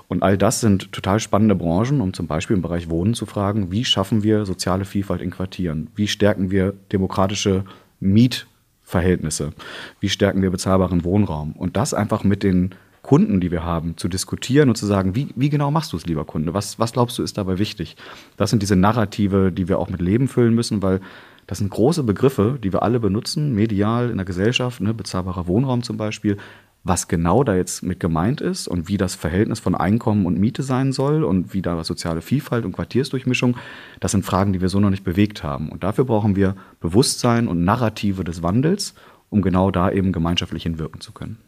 [0.08, 3.72] Und all das sind total spannende Branchen, um zum Beispiel im Bereich Wohnen zu fragen,
[3.72, 5.90] wie schaffen wir soziale Vielfalt in Quartieren?
[5.96, 7.64] Wie stärken wir demokratische
[8.00, 9.54] Mietverhältnisse?
[10.00, 11.54] Wie stärken wir bezahlbaren Wohnraum?
[11.54, 12.76] Und das einfach mit den
[13.06, 16.08] Kunden, die wir haben, zu diskutieren und zu sagen, wie, wie genau machst du es,
[16.08, 16.56] lieber Kunde?
[16.56, 17.98] Was, was glaubst du, ist dabei wichtig?
[18.36, 21.02] Das sind diese Narrative, die wir auch mit Leben füllen müssen, weil
[21.48, 25.84] das sind große Begriffe, die wir alle benutzen, medial in der Gesellschaft, ne, bezahlbarer Wohnraum
[25.84, 26.38] zum Beispiel
[26.86, 30.62] was genau da jetzt mit gemeint ist und wie das Verhältnis von Einkommen und Miete
[30.62, 33.58] sein soll und wie da soziale Vielfalt und Quartiersdurchmischung,
[34.00, 35.70] das sind Fragen, die wir so noch nicht bewegt haben.
[35.70, 38.94] Und dafür brauchen wir Bewusstsein und Narrative des Wandels,
[39.32, 41.40] um genau da eben gemeinschaftlich hinwirken zu können.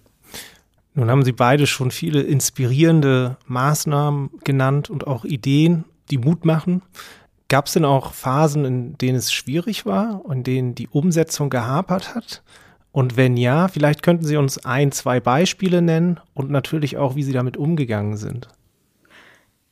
[0.95, 6.81] Nun haben Sie beide schon viele inspirierende Maßnahmen genannt und auch Ideen, die Mut machen.
[7.49, 11.49] Gab es denn auch Phasen, in denen es schwierig war und in denen die Umsetzung
[11.49, 12.41] gehapert hat?
[12.91, 17.23] Und wenn ja, vielleicht könnten Sie uns ein, zwei Beispiele nennen und natürlich auch, wie
[17.23, 18.47] Sie damit umgegangen sind.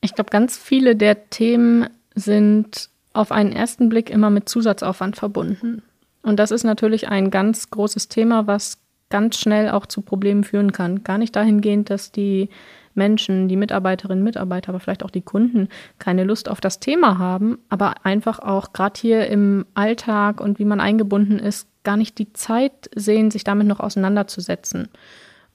[0.00, 5.82] Ich glaube, ganz viele der Themen sind auf einen ersten Blick immer mit Zusatzaufwand verbunden.
[6.22, 8.78] Und das ist natürlich ein ganz großes Thema, was
[9.10, 11.02] ganz schnell auch zu Problemen führen kann.
[11.02, 12.48] Gar nicht dahingehend, dass die
[12.96, 17.58] Menschen, die Mitarbeiterinnen, Mitarbeiter, aber vielleicht auch die Kunden keine Lust auf das Thema haben,
[17.68, 22.32] aber einfach auch gerade hier im Alltag und wie man eingebunden ist, gar nicht die
[22.32, 24.88] Zeit sehen, sich damit noch auseinanderzusetzen.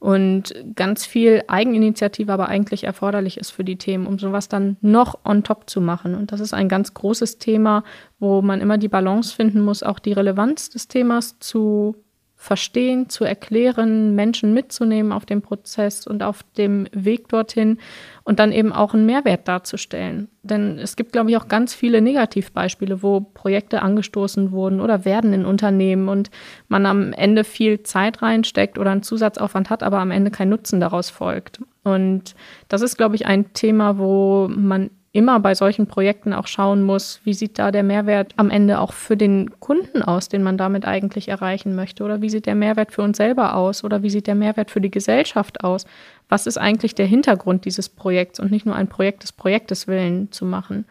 [0.02, 5.20] Und ganz viel Eigeninitiative aber eigentlich erforderlich ist für die Themen, um sowas dann noch
[5.26, 6.16] on top zu machen.
[6.16, 7.84] Und das ist ein ganz großes Thema,
[8.18, 11.96] wo man immer die Balance finden muss, auch die Relevanz des Themas zu
[12.42, 17.78] verstehen, zu erklären, Menschen mitzunehmen auf dem Prozess und auf dem Weg dorthin
[18.24, 20.28] und dann eben auch einen Mehrwert darzustellen.
[20.42, 25.34] Denn es gibt, glaube ich, auch ganz viele Negativbeispiele, wo Projekte angestoßen wurden oder werden
[25.34, 26.32] in Unternehmen und
[26.68, 30.80] man am Ende viel Zeit reinsteckt oder einen Zusatzaufwand hat, aber am Ende kein Nutzen
[30.80, 31.62] daraus folgt.
[31.84, 32.34] Und
[32.70, 37.20] das ist, glaube ich, ein Thema, wo man immer bei solchen Projekten auch schauen muss,
[37.26, 40.86] wie sieht da der Mehrwert am Ende auch für den Kunden aus, den man damit
[40.86, 42.04] eigentlich erreichen möchte?
[42.04, 43.84] Oder wie sieht der Mehrwert für uns selber aus?
[43.84, 45.86] Oder wie sieht der Mehrwert für die Gesellschaft aus?
[46.30, 50.32] Was ist eigentlich der Hintergrund dieses Projekts und nicht nur ein Projekt des Projektes willen
[50.32, 50.86] zu machen?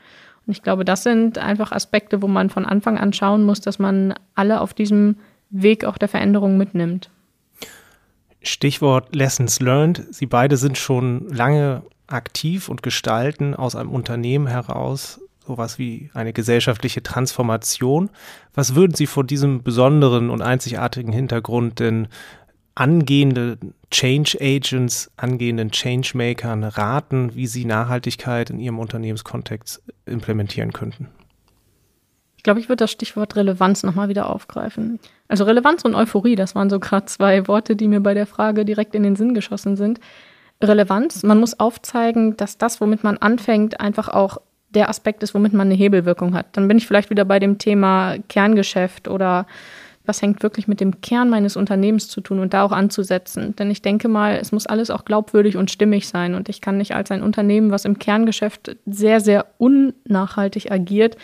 [0.46, 3.78] Und ich glaube, das sind einfach Aspekte, wo man von Anfang an schauen muss, dass
[3.78, 5.16] man alle auf diesem
[5.48, 7.10] Weg auch der Veränderung mitnimmt.
[8.42, 10.04] Stichwort Lessons Learned.
[10.10, 16.32] Sie beide sind schon lange aktiv und gestalten aus einem Unternehmen heraus sowas wie eine
[16.32, 18.10] gesellschaftliche Transformation.
[18.54, 22.08] Was würden Sie vor diesem besonderen und einzigartigen Hintergrund denn
[22.74, 23.58] angehende
[23.90, 31.08] Change Agents, angehenden Changemakern raten, wie sie Nachhaltigkeit in ihrem Unternehmenskontext implementieren könnten?
[32.36, 34.98] Ich glaube, ich würde das Stichwort Relevanz nochmal wieder aufgreifen.
[35.28, 38.64] Also Relevanz und Euphorie, das waren so gerade zwei Worte, die mir bei der Frage
[38.64, 40.00] direkt in den Sinn geschossen sind.
[40.62, 41.22] Relevanz.
[41.22, 44.38] Man muss aufzeigen, dass das, womit man anfängt, einfach auch
[44.70, 46.46] der Aspekt ist, womit man eine Hebelwirkung hat.
[46.52, 49.46] Dann bin ich vielleicht wieder bei dem Thema Kerngeschäft oder
[50.06, 53.54] was hängt wirklich mit dem Kern meines Unternehmens zu tun und da auch anzusetzen.
[53.56, 56.34] Denn ich denke mal, es muss alles auch glaubwürdig und stimmig sein.
[56.34, 61.16] Und ich kann nicht als ein Unternehmen, was im Kerngeschäft sehr, sehr unnachhaltig agiert,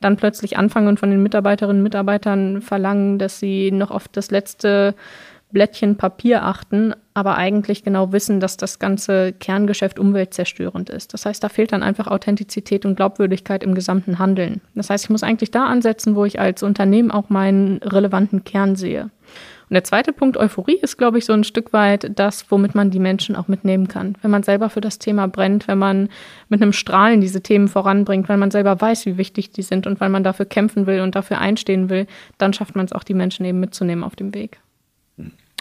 [0.00, 4.30] dann plötzlich anfangen und von den Mitarbeiterinnen und Mitarbeitern verlangen, dass sie noch auf das
[4.30, 4.94] letzte
[5.54, 11.14] Blättchen Papier achten, aber eigentlich genau wissen, dass das ganze Kerngeschäft umweltzerstörend ist.
[11.14, 14.60] Das heißt, da fehlt dann einfach Authentizität und Glaubwürdigkeit im gesamten Handeln.
[14.74, 18.76] Das heißt, ich muss eigentlich da ansetzen, wo ich als Unternehmen auch meinen relevanten Kern
[18.76, 19.10] sehe.
[19.70, 22.90] Und der zweite Punkt, Euphorie, ist, glaube ich, so ein Stück weit das, womit man
[22.90, 24.16] die Menschen auch mitnehmen kann.
[24.20, 26.10] Wenn man selber für das Thema brennt, wenn man
[26.48, 30.00] mit einem Strahlen diese Themen voranbringt, weil man selber weiß, wie wichtig die sind und
[30.00, 33.14] weil man dafür kämpfen will und dafür einstehen will, dann schafft man es auch, die
[33.14, 34.60] Menschen eben mitzunehmen auf dem Weg.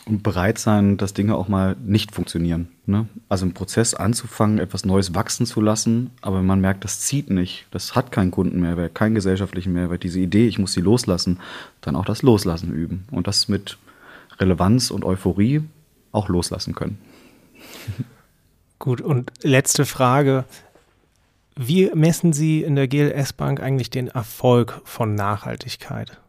[0.05, 2.67] Und bereit sein, dass Dinge auch mal nicht funktionieren.
[2.85, 3.07] Ne?
[3.29, 7.67] Also im Prozess anzufangen, etwas Neues wachsen zu lassen, aber man merkt, das zieht nicht,
[7.71, 11.39] das hat keinen Kundenmehrwert, keinen gesellschaftlichen Mehrwert, diese Idee, ich muss sie loslassen,
[11.79, 13.05] dann auch das Loslassen üben.
[13.11, 13.77] Und das mit
[14.39, 15.61] Relevanz und Euphorie
[16.11, 16.97] auch loslassen können.
[18.79, 20.43] Gut, und letzte Frage.
[21.55, 26.19] Wie messen Sie in der GLS Bank eigentlich den Erfolg von Nachhaltigkeit?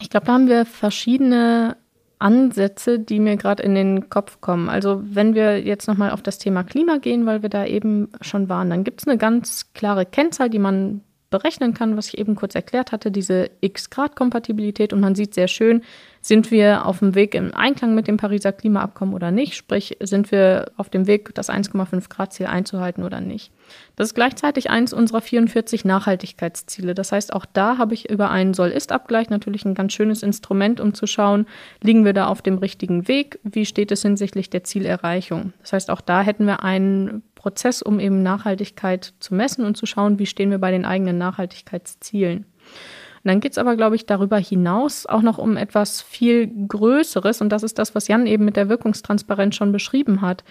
[0.00, 1.76] Ich glaube, da haben wir verschiedene
[2.24, 4.70] Ansätze, die mir gerade in den Kopf kommen.
[4.70, 8.48] Also wenn wir jetzt nochmal auf das Thema Klima gehen, weil wir da eben schon
[8.48, 11.02] waren, dann gibt es eine ganz klare Kennzahl, die man
[11.34, 14.92] berechnen kann, was ich eben kurz erklärt hatte, diese X-Grad-Kompatibilität.
[14.92, 15.82] Und man sieht sehr schön,
[16.20, 19.56] sind wir auf dem Weg im Einklang mit dem Pariser Klimaabkommen oder nicht?
[19.56, 23.50] Sprich, sind wir auf dem Weg, das 1,5 Grad Ziel einzuhalten oder nicht?
[23.96, 26.94] Das ist gleichzeitig eines unserer 44 Nachhaltigkeitsziele.
[26.94, 30.94] Das heißt, auch da habe ich über einen Soll-Ist-Abgleich natürlich ein ganz schönes Instrument, um
[30.94, 31.46] zu schauen,
[31.82, 33.40] liegen wir da auf dem richtigen Weg?
[33.42, 35.52] Wie steht es hinsichtlich der Zielerreichung?
[35.62, 39.84] Das heißt, auch da hätten wir einen Prozess, um eben Nachhaltigkeit zu messen und zu
[39.84, 42.38] schauen, wie stehen wir bei den eigenen Nachhaltigkeitszielen.
[42.38, 47.42] Und dann geht es aber, glaube ich, darüber hinaus auch noch um etwas viel Größeres.
[47.42, 50.42] Und das ist das, was Jan eben mit der Wirkungstransparenz schon beschrieben hat.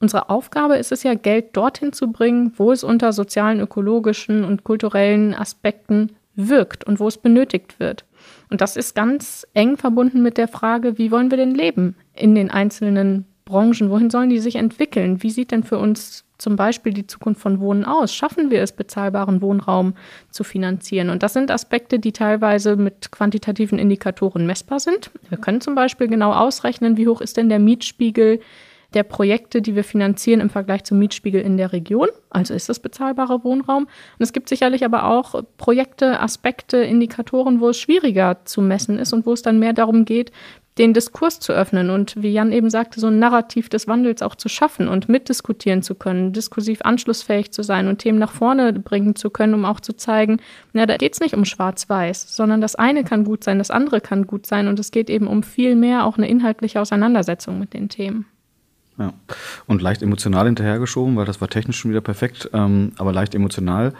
[0.00, 4.64] Unsere Aufgabe ist es ja, Geld dorthin zu bringen, wo es unter sozialen, ökologischen und
[4.64, 8.06] kulturellen Aspekten wirkt und wo es benötigt wird.
[8.48, 12.34] Und das ist ganz eng verbunden mit der Frage, wie wollen wir denn leben in
[12.34, 13.90] den einzelnen Branchen?
[13.90, 15.22] Wohin sollen die sich entwickeln?
[15.22, 18.14] Wie sieht denn für uns zum Beispiel die Zukunft von Wohnen aus?
[18.14, 19.94] Schaffen wir es, bezahlbaren Wohnraum
[20.30, 21.10] zu finanzieren?
[21.10, 25.10] Und das sind Aspekte, die teilweise mit quantitativen Indikatoren messbar sind.
[25.28, 28.40] Wir können zum Beispiel genau ausrechnen, wie hoch ist denn der Mietspiegel
[28.94, 32.08] der Projekte, die wir finanzieren im Vergleich zum Mietspiegel in der Region.
[32.30, 33.84] Also ist das bezahlbarer Wohnraum.
[33.84, 39.12] Und es gibt sicherlich aber auch Projekte, Aspekte, Indikatoren, wo es schwieriger zu messen ist
[39.12, 40.32] und wo es dann mehr darum geht,
[40.78, 44.36] den Diskurs zu öffnen und wie Jan eben sagte, so ein Narrativ des Wandels auch
[44.36, 49.16] zu schaffen und mitdiskutieren zu können, diskursiv anschlussfähig zu sein und Themen nach vorne bringen
[49.16, 50.38] zu können, um auch zu zeigen,
[50.72, 54.00] na, da geht es nicht um Schwarz-Weiß, sondern das eine kann gut sein, das andere
[54.00, 57.74] kann gut sein und es geht eben um viel mehr auch eine inhaltliche Auseinandersetzung mit
[57.74, 58.26] den Themen.
[58.98, 59.12] Ja.
[59.66, 63.94] Und leicht emotional hinterhergeschoben, weil das war technisch schon wieder perfekt, ähm, aber leicht emotional.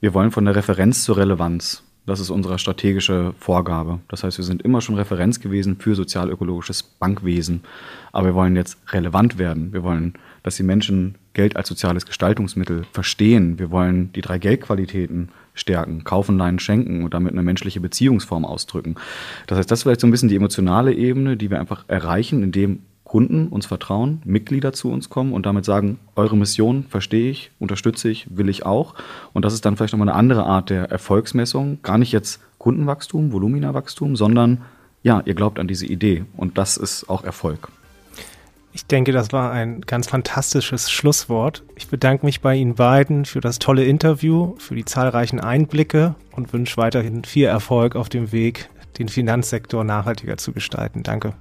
[0.00, 1.82] Wir wollen von der Referenz zur Relevanz.
[2.06, 3.98] Das ist unsere strategische Vorgabe.
[4.08, 7.64] Das heißt, wir sind immer schon Referenz gewesen für sozialökologisches Bankwesen.
[8.12, 9.74] Aber wir wollen jetzt relevant werden.
[9.74, 13.58] Wir wollen, dass die Menschen Geld als soziales Gestaltungsmittel verstehen.
[13.58, 18.94] Wir wollen die drei Geldqualitäten stärken, kaufen, leihen, schenken und damit eine menschliche Beziehungsform ausdrücken.
[19.46, 22.42] Das heißt, das ist vielleicht so ein bisschen die emotionale Ebene, die wir einfach erreichen,
[22.42, 27.50] indem Kunden uns vertrauen, Mitglieder zu uns kommen und damit sagen, eure Mission verstehe ich,
[27.58, 28.94] unterstütze ich, will ich auch.
[29.32, 31.78] Und das ist dann vielleicht nochmal eine andere Art der Erfolgsmessung.
[31.82, 34.62] Gar nicht jetzt Kundenwachstum, Voluminawachstum, sondern
[35.02, 36.24] ja, ihr glaubt an diese Idee.
[36.36, 37.68] Und das ist auch Erfolg.
[38.72, 41.64] Ich denke, das war ein ganz fantastisches Schlusswort.
[41.76, 46.52] Ich bedanke mich bei Ihnen beiden für das tolle Interview, für die zahlreichen Einblicke und
[46.52, 51.02] wünsche weiterhin viel Erfolg auf dem Weg, den Finanzsektor nachhaltiger zu gestalten.
[51.02, 51.32] Danke.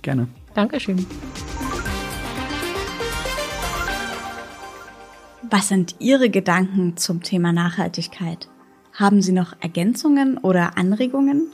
[0.00, 0.26] Gerne.
[0.54, 1.04] Dankeschön.
[5.50, 8.48] Was sind Ihre Gedanken zum Thema Nachhaltigkeit?
[8.94, 11.52] Haben Sie noch Ergänzungen oder Anregungen?